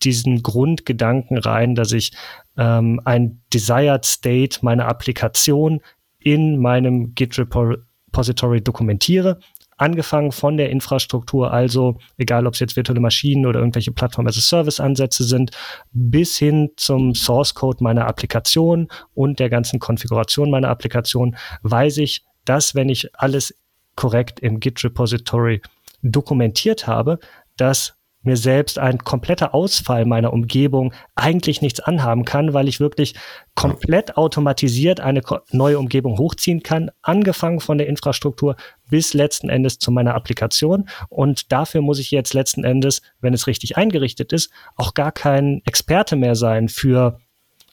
diesen 0.03 0.43
Grundgedanken 0.43 1.39
rein, 1.39 1.75
dass 1.75 1.93
ich 1.93 2.13
ähm, 2.57 3.01
ein 3.05 3.41
Desired 3.53 4.05
State 4.05 4.59
meiner 4.63 4.87
Applikation 4.87 5.81
in 6.19 6.59
meinem 6.59 7.15
Git 7.15 7.39
Repository 7.39 8.61
dokumentiere 8.61 9.39
angefangen 9.77 10.33
von 10.33 10.57
der 10.57 10.71
Infrastruktur, 10.71 11.53
also 11.53 11.99
egal 12.17 12.47
ob 12.47 12.55
es 12.55 12.61
jetzt 12.61 12.77
virtuelle 12.77 13.01
Maschinen 13.01 13.47
oder 13.47 13.61
irgendwelche 13.61 13.93
Plattform 13.93 14.27
as 14.27 14.39
a 14.39 14.41
Service 14.41 14.81
Ansätze 14.81 15.25
sind, 15.25 15.51
bis 15.93 16.39
hin 16.39 16.71
zum 16.77 17.15
Source 17.15 17.55
Code 17.55 17.83
meiner 17.83 18.07
Applikation 18.07 18.89
und 19.15 19.39
der 19.39 19.51
ganzen 19.51 19.79
Konfiguration 19.79 20.51
meiner 20.51 20.69
Applikation, 20.69 21.37
weiß 21.63 21.99
ich, 21.99 22.25
dass 22.45 22.75
wenn 22.75 22.89
ich 22.89 23.09
alles 23.15 23.55
korrekt 23.97 24.41
im 24.41 24.61
Git 24.61 24.83
Repository 24.85 25.61
dokumentiert 26.03 26.87
habe, 26.87 27.19
dass 27.57 27.95
mir 28.25 28.37
selbst 28.37 28.79
ein 28.79 28.99
kompletter 28.99 29.55
Ausfall 29.55 30.05
meiner 30.05 30.33
Umgebung 30.33 30.93
eigentlich 31.15 31.63
nichts 31.63 31.81
anhaben 31.81 32.25
kann, 32.25 32.53
weil 32.53 32.69
ich 32.69 32.81
wirklich 32.81 33.15
komplett 33.55 34.17
automatisiert 34.17 35.01
eine 35.01 35.23
neue 35.53 35.79
Umgebung 35.79 36.19
hochziehen 36.19 36.63
kann, 36.63 36.91
angefangen 37.03 37.61
von 37.61 37.79
der 37.79 37.87
Infrastruktur 37.87 38.57
bis 38.91 39.15
letzten 39.15 39.49
Endes 39.49 39.79
zu 39.79 39.91
meiner 39.93 40.15
Applikation. 40.15 40.89
Und 41.09 41.53
dafür 41.53 41.83
muss 41.83 41.99
ich 41.99 42.11
jetzt 42.11 42.35
letzten 42.35 42.65
Endes, 42.65 43.03
wenn 43.21 43.35
es 43.35 43.47
richtig 43.47 43.77
eingerichtet 43.77 44.33
ist, 44.33 44.51
auch 44.77 44.95
gar 44.95 45.13
kein 45.13 45.63
Experte 45.65 46.17
mehr 46.17 46.35
sein 46.35 46.69
für 46.69 47.19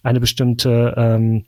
eine 0.04 0.20
bestimmte 0.20 0.94
ähm, 0.98 1.46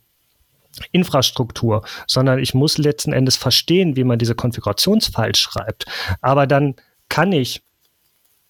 Infrastruktur, 0.92 1.84
sondern 2.06 2.38
ich 2.38 2.54
muss 2.54 2.78
letzten 2.78 3.12
Endes 3.12 3.36
verstehen, 3.36 3.96
wie 3.96 4.04
man 4.04 4.18
diese 4.18 4.34
Konfigurationsfiles 4.34 5.38
schreibt. 5.38 5.86
Aber 6.20 6.46
dann 6.46 6.74
kann 7.08 7.32
ich 7.32 7.62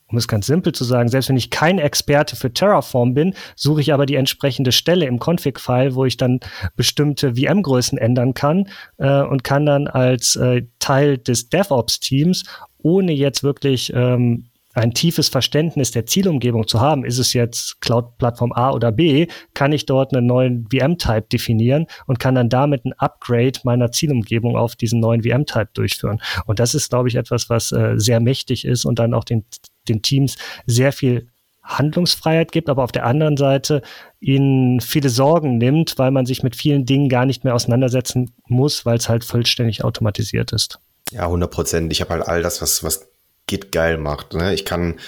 um 0.08 0.18
es 0.18 0.28
ganz 0.28 0.46
simpel 0.46 0.72
zu 0.72 0.84
sagen, 0.84 1.08
selbst 1.08 1.28
wenn 1.28 1.36
ich 1.36 1.50
kein 1.50 1.78
Experte 1.78 2.36
für 2.36 2.52
Terraform 2.52 3.14
bin, 3.14 3.34
suche 3.56 3.80
ich 3.80 3.92
aber 3.92 4.06
die 4.06 4.16
entsprechende 4.16 4.72
Stelle 4.72 5.06
im 5.06 5.18
Config-File, 5.18 5.94
wo 5.94 6.04
ich 6.04 6.16
dann 6.16 6.40
bestimmte 6.76 7.34
VM-Größen 7.34 7.98
ändern 7.98 8.34
kann 8.34 8.68
äh, 8.98 9.22
und 9.22 9.44
kann 9.44 9.66
dann 9.66 9.86
als 9.88 10.36
äh, 10.36 10.62
Teil 10.78 11.18
des 11.18 11.48
DevOps-Teams, 11.48 12.44
ohne 12.78 13.12
jetzt 13.12 13.42
wirklich 13.42 13.92
ähm, 13.94 14.50
ein 14.74 14.92
tiefes 14.92 15.28
Verständnis 15.28 15.92
der 15.92 16.04
Zielumgebung 16.04 16.66
zu 16.66 16.80
haben, 16.80 17.04
ist 17.04 17.18
es 17.18 17.32
jetzt 17.32 17.80
Cloud-Plattform 17.80 18.52
A 18.52 18.72
oder 18.72 18.92
B, 18.92 19.28
kann 19.54 19.72
ich 19.72 19.86
dort 19.86 20.14
einen 20.14 20.26
neuen 20.26 20.66
VM-Type 20.70 21.28
definieren 21.32 21.86
und 22.06 22.18
kann 22.18 22.34
dann 22.34 22.48
damit 22.48 22.84
ein 22.84 22.92
Upgrade 22.94 23.60
meiner 23.62 23.92
Zielumgebung 23.92 24.56
auf 24.56 24.74
diesen 24.74 25.00
neuen 25.00 25.22
VM-Type 25.22 25.70
durchführen. 25.74 26.20
Und 26.46 26.58
das 26.58 26.74
ist, 26.74 26.90
glaube 26.90 27.08
ich, 27.08 27.14
etwas, 27.14 27.48
was 27.48 27.72
äh, 27.72 27.94
sehr 27.96 28.20
mächtig 28.20 28.64
ist 28.64 28.84
und 28.84 28.98
dann 28.98 29.14
auch 29.14 29.24
den 29.24 29.44
den 29.88 30.02
Teams 30.02 30.36
sehr 30.66 30.92
viel 30.92 31.28
Handlungsfreiheit 31.62 32.52
gibt, 32.52 32.68
aber 32.68 32.84
auf 32.84 32.92
der 32.92 33.06
anderen 33.06 33.36
Seite 33.36 33.82
ihnen 34.20 34.80
viele 34.80 35.08
Sorgen 35.08 35.56
nimmt, 35.56 35.98
weil 35.98 36.10
man 36.10 36.26
sich 36.26 36.42
mit 36.42 36.54
vielen 36.54 36.84
Dingen 36.84 37.08
gar 37.08 37.24
nicht 37.24 37.42
mehr 37.42 37.54
auseinandersetzen 37.54 38.32
muss, 38.46 38.84
weil 38.84 38.98
es 38.98 39.08
halt 39.08 39.24
vollständig 39.24 39.82
automatisiert 39.82 40.52
ist. 40.52 40.78
Ja, 41.10 41.22
100 41.22 41.50
Prozent. 41.50 41.92
Ich 41.92 42.00
habe 42.00 42.10
halt 42.10 42.28
all 42.28 42.42
das, 42.42 42.60
was, 42.60 42.84
was 42.84 43.08
Git 43.46 43.72
geil 43.72 43.98
macht. 43.98 44.32
Ne? 44.32 44.54
Ich 44.54 44.64
kann, 44.64 44.98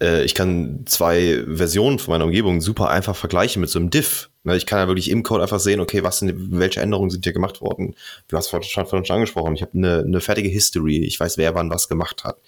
äh, 0.00 0.24
ich 0.24 0.34
kann 0.34 0.84
zwei 0.86 1.44
Versionen 1.46 1.98
von 1.98 2.12
meiner 2.12 2.24
Umgebung 2.24 2.62
super 2.62 2.88
einfach 2.88 3.14
vergleichen 3.14 3.60
mit 3.60 3.68
so 3.68 3.78
einem 3.78 3.90
Diff. 3.90 4.30
Ne? 4.44 4.56
Ich 4.56 4.64
kann 4.64 4.78
ja 4.78 4.86
wirklich 4.86 5.10
im 5.10 5.22
Code 5.22 5.42
einfach 5.42 5.60
sehen, 5.60 5.78
okay, 5.78 6.02
was 6.02 6.18
sind, 6.18 6.58
welche 6.58 6.80
Änderungen 6.80 7.10
sind 7.10 7.24
hier 7.24 7.34
gemacht 7.34 7.60
worden. 7.60 7.94
Du 8.28 8.36
hast 8.36 8.48
vorhin 8.48 8.66
schon, 8.68 8.86
schon 8.86 9.14
angesprochen. 9.14 9.54
Ich 9.54 9.62
habe 9.62 9.74
eine, 9.74 9.98
eine 10.00 10.20
fertige 10.20 10.48
History. 10.48 11.04
Ich 11.04 11.20
weiß, 11.20 11.36
wer 11.36 11.54
wann 11.54 11.70
was 11.70 11.88
gemacht 11.88 12.24
hat. 12.24 12.38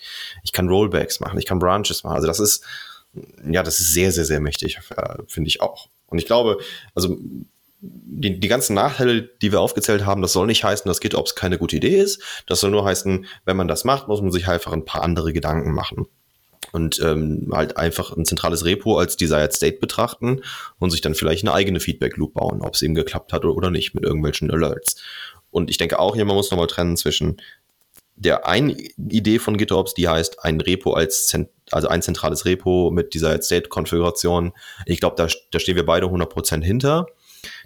Ich 0.45 0.53
kann 0.53 0.69
Rollbacks 0.69 1.21
machen. 1.21 1.39
Ich 1.39 1.45
kann 1.45 1.59
Branches 1.59 2.05
machen. 2.05 2.17
Also 2.17 2.27
das 2.27 2.41
ist, 2.41 2.65
ja, 3.47 3.63
das 3.63 3.81
ist 3.81 3.93
sehr, 3.93 4.13
sehr, 4.13 4.25
sehr 4.25 4.41
mächtig, 4.41 4.79
äh, 4.97 5.17
finde 5.27 5.49
ich 5.49 5.61
auch. 5.61 5.89
Und 6.07 6.19
ich 6.19 6.27
glaube, 6.27 6.59
also 6.95 7.19
die, 7.85 8.41
die 8.41 8.49
ganzen 8.49 8.75
Nachteile, 8.75 9.23
die 9.23 9.53
wir 9.53 9.61
aufgezählt 9.61 10.07
haben, 10.07 10.23
das 10.23 10.33
soll 10.33 10.47
nicht 10.47 10.65
heißen, 10.65 10.89
dass 10.89 11.01
GitOps 11.01 11.35
keine 11.35 11.59
gute 11.59 11.77
Idee 11.77 11.97
ist. 11.97 12.23
Das 12.47 12.61
soll 12.61 12.71
nur 12.71 12.85
heißen, 12.85 13.27
wenn 13.45 13.57
man 13.57 13.69
das 13.69 13.85
macht, 13.85 14.09
muss 14.09 14.23
man 14.23 14.33
sich 14.33 14.49
einfach 14.49 14.73
ein 14.73 14.85
paar 14.85 15.03
andere 15.03 15.33
Gedanken 15.33 15.73
machen. 15.73 16.07
Und 16.73 16.99
ähm, 17.01 17.51
halt 17.53 17.77
einfach 17.77 18.17
ein 18.17 18.25
zentrales 18.25 18.65
Repo 18.65 18.99
als 18.99 19.17
Desired 19.17 19.53
State 19.53 19.79
betrachten 19.79 20.41
und 20.79 20.91
sich 20.91 21.03
dann 21.03 21.15
vielleicht 21.15 21.45
eine 21.45 21.53
eigene 21.53 21.79
Feedback 21.79 22.17
Loop 22.17 22.35
bauen, 22.35 22.63
ob 22.63 22.75
es 22.75 22.83
eben 22.83 22.95
geklappt 22.95 23.33
hat 23.33 23.45
oder 23.45 23.71
nicht 23.71 23.95
mit 23.95 24.03
irgendwelchen 24.03 24.51
Alerts. 24.51 24.97
Und 25.51 25.71
ich 25.71 25.77
denke 25.77 25.99
auch 25.99 26.15
hier, 26.15 26.25
man 26.25 26.37
muss 26.37 26.51
nochmal 26.51 26.67
trennen 26.67 26.97
zwischen 26.97 27.37
der 28.17 28.47
einen 28.47 28.71
Idee 28.97 29.39
von 29.39 29.57
GitOps, 29.57 29.95
die 29.95 30.09
heißt 30.09 30.43
ein 30.45 30.61
Repo 30.61 30.95
als 30.95 31.37
also 31.71 31.89
ein 31.89 32.03
zentrales 32.03 32.45
Repo 32.45 32.91
mit 32.91 33.15
dieser 33.15 33.41
State-Konfiguration. 33.41 34.53
Ich 34.87 35.01
glaube, 35.01 35.17
da, 35.17 35.29
da 35.51 35.59
stehen 35.59 35.77
wir 35.77 35.87
beide 35.87 36.07
100% 36.07 36.63
hinter. 36.63 37.07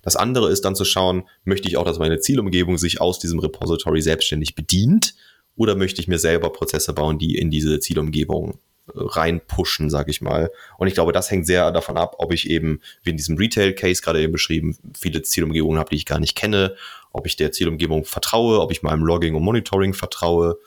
Das 0.03 0.17
andere 0.17 0.51
ist 0.51 0.65
dann 0.65 0.75
zu 0.75 0.85
schauen, 0.85 1.25
möchte 1.45 1.69
ich 1.69 1.77
auch, 1.77 1.85
dass 1.85 1.99
meine 1.99 2.21
Zielumgebung 2.21 2.79
sich 2.79 3.01
aus 3.01 3.19
diesem 3.19 3.39
Repository 3.39 4.01
selbstständig 4.03 4.55
bedient 4.55 5.15
oder 5.57 5.75
möchte 5.75 6.01
ich 6.01 6.09
mir 6.09 6.19
selber 6.19 6.51
Prozesse 6.51 6.93
bauen, 6.93 7.19
die 7.19 7.37
in 7.37 7.51
diese 7.51 7.81
Zielumgebung 7.81 8.61
äh, 8.87 8.93
reinpushen, 8.95 9.91
sag 9.91 10.09
ich 10.09 10.21
mal. 10.21 10.51
Und 10.79 10.87
ich 10.87 10.95
glaube, 10.95 11.13
das 11.13 11.31
hängt 11.31 11.47
sehr 11.47 11.73
davon 11.73 11.97
ab, 11.97 12.17
ob 12.19 12.33
ich 12.33 12.49
eben, 12.49 12.81
wie 13.03 13.11
in 13.11 13.17
diesem 13.17 13.37
Retail-Case 13.37 14.01
gerade 14.03 14.23
eben 14.23 14.33
beschrieben, 14.33 14.77
viele 14.97 15.23
Zielumgebungen 15.23 15.79
habe, 15.79 15.91
die 15.91 15.97
ich 15.97 16.07
gar 16.07 16.21
nicht 16.21 16.37
kenne, 16.37 16.77
ob 17.13 17.27
ich 17.27 17.37
der 17.37 17.53
Zielumgebung 17.53 18.05
vertraue, 18.05 18.61
ob 18.61 18.71
ich 18.71 18.83
meinem 18.83 19.05
Logging 19.05 19.35
und 19.35 19.43
Monitoring 19.43 19.95
vertraue. 19.95 20.59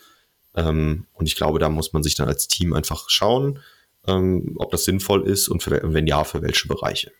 Ähm, 0.56 1.06
und 1.14 1.26
ich 1.28 1.36
glaube, 1.36 1.60
da 1.60 1.70
muss 1.70 1.94
man 1.94 2.04
sich 2.04 2.16
dann 2.16 2.28
als 2.28 2.48
Team 2.48 2.74
einfach 2.74 3.10
schauen, 3.10 3.60
ähm, 4.08 4.56
ob 4.58 4.72
das 4.72 4.84
sinnvoll 4.84 5.26
ist 5.28 5.48
und 5.48 5.66
wenn 5.70 6.08
ja, 6.08 6.24
für 6.24 6.42
welche 6.42 6.68
Bereiche. 6.68 7.12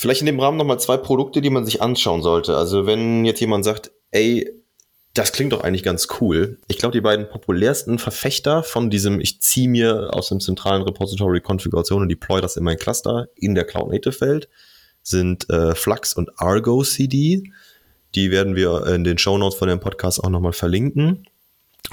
Vielleicht 0.00 0.20
in 0.20 0.26
dem 0.26 0.38
Rahmen 0.38 0.56
nochmal 0.56 0.78
zwei 0.78 0.96
Produkte, 0.96 1.40
die 1.40 1.50
man 1.50 1.64
sich 1.64 1.82
anschauen 1.82 2.22
sollte. 2.22 2.56
Also 2.56 2.86
wenn 2.86 3.24
jetzt 3.24 3.40
jemand 3.40 3.64
sagt, 3.64 3.90
ey, 4.12 4.48
das 5.12 5.32
klingt 5.32 5.52
doch 5.52 5.64
eigentlich 5.64 5.82
ganz 5.82 6.06
cool. 6.20 6.60
Ich 6.68 6.78
glaube, 6.78 6.92
die 6.92 7.00
beiden 7.00 7.28
populärsten 7.28 7.98
Verfechter 7.98 8.62
von 8.62 8.90
diesem, 8.90 9.18
ich 9.18 9.42
ziehe 9.42 9.68
mir 9.68 10.10
aus 10.12 10.28
dem 10.28 10.38
zentralen 10.38 10.82
Repository 10.82 11.40
Konfiguration 11.40 12.02
und 12.02 12.08
deploy 12.08 12.40
das 12.40 12.56
in 12.56 12.62
mein 12.62 12.76
Cluster 12.76 13.26
in 13.34 13.56
der 13.56 13.64
Cloud 13.64 13.90
Native 13.90 14.20
Welt, 14.20 14.48
sind 15.02 15.50
äh, 15.50 15.74
Flux 15.74 16.12
und 16.12 16.30
Argo 16.36 16.84
CD. 16.84 17.42
Die 18.14 18.30
werden 18.30 18.54
wir 18.54 18.86
in 18.86 19.02
den 19.02 19.18
Show 19.18 19.36
Notes 19.36 19.58
von 19.58 19.66
dem 19.66 19.80
Podcast 19.80 20.22
auch 20.22 20.30
nochmal 20.30 20.52
verlinken. 20.52 21.26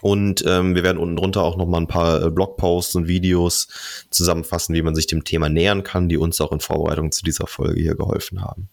Und 0.01 0.43
ähm, 0.45 0.75
wir 0.75 0.83
werden 0.83 0.97
unten 0.97 1.15
drunter 1.15 1.43
auch 1.43 1.57
noch 1.57 1.65
mal 1.65 1.79
ein 1.79 1.87
paar 1.87 2.21
äh, 2.21 2.29
Blogposts 2.29 2.95
und 2.95 3.07
Videos 3.07 3.67
zusammenfassen, 4.09 4.75
wie 4.75 4.81
man 4.81 4.95
sich 4.95 5.07
dem 5.07 5.23
Thema 5.23 5.49
nähern 5.49 5.83
kann, 5.83 6.09
die 6.09 6.17
uns 6.17 6.41
auch 6.41 6.51
in 6.51 6.59
Vorbereitung 6.59 7.11
zu 7.11 7.23
dieser 7.23 7.47
Folge 7.47 7.81
hier 7.81 7.95
geholfen 7.95 8.41
haben. 8.41 8.69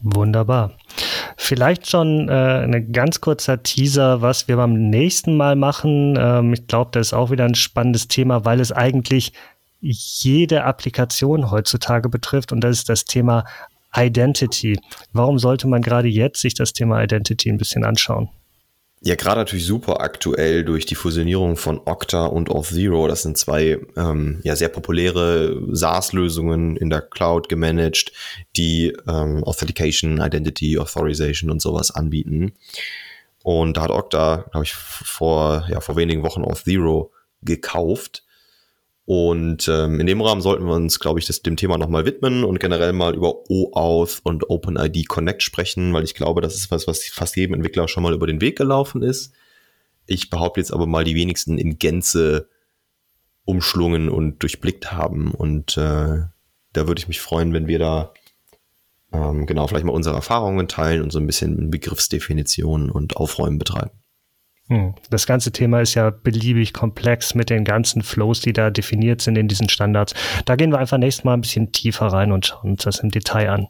Wunderbar. 0.00 0.72
Vielleicht 1.36 1.90
schon 1.90 2.28
äh, 2.28 2.32
ein 2.32 2.92
ganz 2.92 3.20
kurzer 3.20 3.62
Teaser, 3.62 4.22
was 4.22 4.48
wir 4.48 4.56
beim 4.56 4.90
nächsten 4.90 5.36
Mal 5.36 5.56
machen. 5.56 6.16
Ähm, 6.18 6.52
ich 6.52 6.66
glaube, 6.66 6.90
das 6.92 7.08
ist 7.08 7.12
auch 7.12 7.30
wieder 7.30 7.44
ein 7.44 7.56
spannendes 7.56 8.08
Thema, 8.08 8.44
weil 8.44 8.60
es 8.60 8.72
eigentlich 8.72 9.32
jede 9.80 10.64
Applikation 10.64 11.50
heutzutage 11.50 12.08
betrifft 12.08 12.52
und 12.52 12.60
das 12.60 12.78
ist 12.78 12.88
das 12.88 13.04
Thema 13.04 13.44
Identity. 13.98 14.78
Warum 15.12 15.38
sollte 15.38 15.66
man 15.66 15.82
gerade 15.82 16.08
jetzt 16.08 16.40
sich 16.40 16.54
das 16.54 16.72
Thema 16.72 17.02
Identity 17.02 17.50
ein 17.50 17.58
bisschen 17.58 17.84
anschauen? 17.84 18.28
Ja, 19.00 19.14
gerade 19.14 19.40
natürlich 19.40 19.64
super 19.64 20.00
aktuell 20.00 20.64
durch 20.64 20.84
die 20.84 20.96
Fusionierung 20.96 21.56
von 21.56 21.80
Okta 21.84 22.26
und 22.26 22.50
Auth0. 22.50 23.06
Das 23.06 23.22
sind 23.22 23.38
zwei 23.38 23.78
ähm, 23.96 24.40
ja, 24.42 24.56
sehr 24.56 24.68
populäre 24.68 25.56
SaaS-Lösungen 25.70 26.76
in 26.76 26.90
der 26.90 27.02
Cloud 27.02 27.48
gemanagt, 27.48 28.12
die 28.56 28.96
ähm, 29.06 29.44
Authentication, 29.44 30.20
Identity, 30.20 30.78
Authorization 30.78 31.50
und 31.50 31.62
sowas 31.62 31.92
anbieten. 31.92 32.54
Und 33.44 33.76
da 33.76 33.82
hat 33.82 33.90
Okta, 33.90 34.46
glaube 34.50 34.64
ich, 34.64 34.74
vor, 34.74 35.64
ja, 35.70 35.80
vor 35.80 35.94
wenigen 35.94 36.24
Wochen 36.24 36.42
Auth0 36.42 37.08
gekauft 37.42 38.24
und 39.08 39.68
ähm, 39.68 40.00
in 40.00 40.06
dem 40.06 40.20
Rahmen 40.20 40.42
sollten 40.42 40.66
wir 40.66 40.74
uns, 40.74 41.00
glaube 41.00 41.18
ich, 41.18 41.24
das, 41.24 41.40
dem 41.40 41.56
Thema 41.56 41.78
nochmal 41.78 42.04
widmen 42.04 42.44
und 42.44 42.60
generell 42.60 42.92
mal 42.92 43.14
über 43.14 43.48
OAuth 43.48 44.20
und 44.22 44.50
OpenID 44.50 45.08
Connect 45.08 45.42
sprechen, 45.42 45.94
weil 45.94 46.04
ich 46.04 46.14
glaube, 46.14 46.42
das 46.42 46.54
ist 46.54 46.70
was, 46.70 46.86
was 46.86 47.04
fast 47.06 47.34
jedem 47.34 47.54
Entwickler 47.54 47.88
schon 47.88 48.02
mal 48.02 48.12
über 48.12 48.26
den 48.26 48.42
Weg 48.42 48.58
gelaufen 48.58 49.00
ist. 49.00 49.32
Ich 50.04 50.28
behaupte 50.28 50.60
jetzt 50.60 50.74
aber 50.74 50.86
mal, 50.86 51.04
die 51.04 51.14
wenigsten 51.14 51.56
in 51.56 51.78
Gänze 51.78 52.50
umschlungen 53.46 54.10
und 54.10 54.42
durchblickt 54.42 54.92
haben. 54.92 55.30
Und 55.30 55.78
äh, 55.78 56.26
da 56.74 56.86
würde 56.86 56.98
ich 56.98 57.08
mich 57.08 57.22
freuen, 57.22 57.54
wenn 57.54 57.66
wir 57.66 57.78
da 57.78 58.12
ähm, 59.10 59.46
genau 59.46 59.68
vielleicht 59.68 59.86
mal 59.86 59.92
unsere 59.92 60.16
Erfahrungen 60.16 60.68
teilen 60.68 61.00
und 61.00 61.12
so 61.12 61.18
ein 61.18 61.26
bisschen 61.26 61.70
Begriffsdefinitionen 61.70 62.90
und 62.90 63.16
Aufräumen 63.16 63.56
betreiben. 63.56 64.02
Hm. 64.68 64.94
Das 65.10 65.26
ganze 65.26 65.50
Thema 65.50 65.80
ist 65.80 65.94
ja 65.94 66.10
beliebig 66.10 66.72
komplex 66.72 67.34
mit 67.34 67.50
den 67.50 67.64
ganzen 67.64 68.02
Flows, 68.02 68.40
die 68.40 68.52
da 68.52 68.70
definiert 68.70 69.22
sind 69.22 69.36
in 69.36 69.48
diesen 69.48 69.68
Standards. 69.68 70.14
Da 70.44 70.56
gehen 70.56 70.70
wir 70.70 70.78
einfach 70.78 70.98
nächstes 70.98 71.24
Mal 71.24 71.34
ein 71.34 71.40
bisschen 71.40 71.72
tiefer 71.72 72.06
rein 72.06 72.32
und 72.32 72.46
schauen 72.46 72.72
uns 72.72 72.84
das 72.84 73.00
im 73.00 73.10
Detail 73.10 73.50
an. 73.50 73.68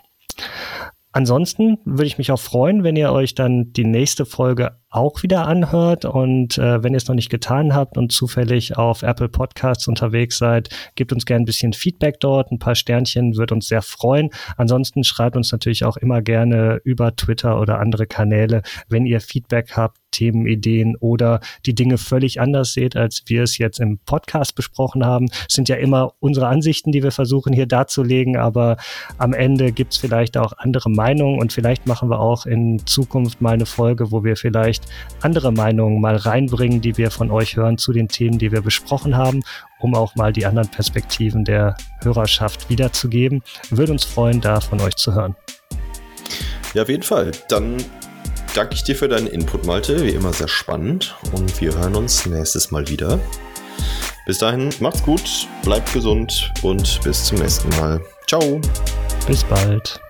Ansonsten 1.13 1.79
würde 1.85 2.07
ich 2.07 2.19
mich 2.19 2.31
auch 2.31 2.41
freuen, 2.41 2.85
wenn 2.85 2.97
ihr 2.97 3.13
euch 3.13 3.35
dann 3.35 3.73
die 3.73 3.85
nächste 3.85 4.27
Folge 4.27 4.79
auch 4.91 5.23
wieder 5.23 5.47
anhört. 5.47 6.05
Und 6.05 6.59
äh, 6.59 6.83
wenn 6.83 6.95
ihr 6.95 6.99
es 6.99 7.09
noch 7.09 7.15
nicht 7.15 7.31
getan 7.31 7.75
habt 7.75 7.99
und 7.99 8.13
zufällig 8.13 8.77
auf 8.77 9.03
Apple 9.03 9.29
Podcasts 9.29 9.87
unterwegs 9.89 10.39
seid, 10.39 10.71
gebt 10.95 11.13
uns 11.13 11.27
gerne 11.27 11.43
ein 11.43 11.47
bisschen 11.47 11.73
Feedback 11.73 12.21
dort. 12.21 12.51
Ein 12.51 12.59
paar 12.59 12.75
Sternchen 12.75 13.37
wird 13.37 13.53
uns 13.53 13.69
sehr 13.69 13.83
freuen. 13.83 14.31
Ansonsten 14.57 15.05
schreibt 15.05 15.37
uns 15.37 15.53
natürlich 15.53 15.85
auch 15.85 15.97
immer 15.97 16.23
gerne 16.23 16.81
über 16.85 17.15
Twitter 17.15 17.61
oder 17.61 17.81
andere 17.81 18.07
Kanäle, 18.07 18.63
wenn 18.89 19.07
ihr 19.07 19.21
Feedback 19.21 19.77
habt 19.77 19.99
Themenideen 20.11 20.97
oder 20.97 21.41
die 21.67 21.75
Dinge 21.75 21.99
völlig 21.99 22.41
anders 22.41 22.73
seht, 22.73 22.97
als 22.97 23.23
wir 23.27 23.43
es 23.43 23.59
jetzt 23.59 23.81
im 23.81 23.99
Podcast 23.99 24.55
besprochen 24.55 25.05
haben. 25.05 25.27
Es 25.49 25.55
sind 25.55 25.69
ja 25.69 25.77
immer 25.77 26.13
unsere 26.21 26.49
Ansichten, 26.49 26.93
die 26.93 27.03
wir 27.03 27.13
versuchen 27.13 27.53
hier 27.53 27.67
darzulegen, 27.67 28.37
aber 28.37 28.77
am 29.19 29.33
Ende 29.33 29.73
gibt 29.73 29.93
es 29.93 29.99
vielleicht 29.99 30.37
auch 30.37 30.53
andere 30.57 30.91
Meinungen 30.91 31.39
und 31.39 31.53
vielleicht 31.53 31.87
machen 31.87 32.11
wir 32.11 32.21
auch 32.21 32.47
in 32.47 32.85
Zukunft 32.87 33.41
mal 33.41 33.55
eine 33.55 33.67
Folge, 33.67 34.11
wo 34.11 34.25
wir 34.25 34.37
vielleicht 34.79 35.25
andere 35.25 35.53
Meinungen 35.53 36.01
mal 36.01 36.17
reinbringen, 36.17 36.81
die 36.81 36.97
wir 36.97 37.11
von 37.11 37.31
euch 37.31 37.57
hören 37.57 37.79
zu 37.79 37.93
den 37.93 38.09
Themen, 38.09 38.39
die 38.39 38.53
wir 38.53 38.61
besprochen 38.61 39.17
haben, 39.17 39.43
um 39.81 39.95
auch 39.95 40.15
mal 40.15 40.33
die 40.33 40.47
anderen 40.47 40.69
Perspektiven 40.69 41.45
der 41.45 41.77
Hörerschaft 42.03 42.69
wiederzugeben. 42.71 43.43
Würde 43.71 43.93
uns 43.93 44.05
freuen, 44.05 44.41
da 44.41 44.61
von 44.61 44.81
euch 44.81 44.97
zu 44.97 45.15
hören. 45.15 45.35
Ja, 46.75 46.83
auf 46.83 46.89
jeden 46.89 47.03
Fall. 47.03 47.33
Dann 47.49 47.77
danke 48.55 48.75
ich 48.75 48.85
dir 48.85 48.95
für 48.95 49.09
deinen 49.09 49.27
Input, 49.27 49.67
Malte. 49.67 50.05
Wie 50.05 50.11
immer 50.11 50.33
sehr 50.33 50.49
spannend. 50.49 51.17
Und 51.33 51.61
wir 51.61 51.75
hören 51.75 51.97
uns 51.97 52.27
nächstes 52.27 52.71
Mal 52.71 52.89
wieder. 52.89 53.19
Bis 54.27 54.39
dahin, 54.39 54.69
macht's 54.81 55.03
gut, 55.03 55.49
bleibt 55.63 55.91
gesund 55.95 56.53
und 56.63 57.01
bis 57.03 57.25
zum 57.25 57.39
nächsten 57.39 57.71
Mal. 57.81 58.01
Ciao. 58.27 58.61
Bis 59.27 59.43
bald. 59.45 60.01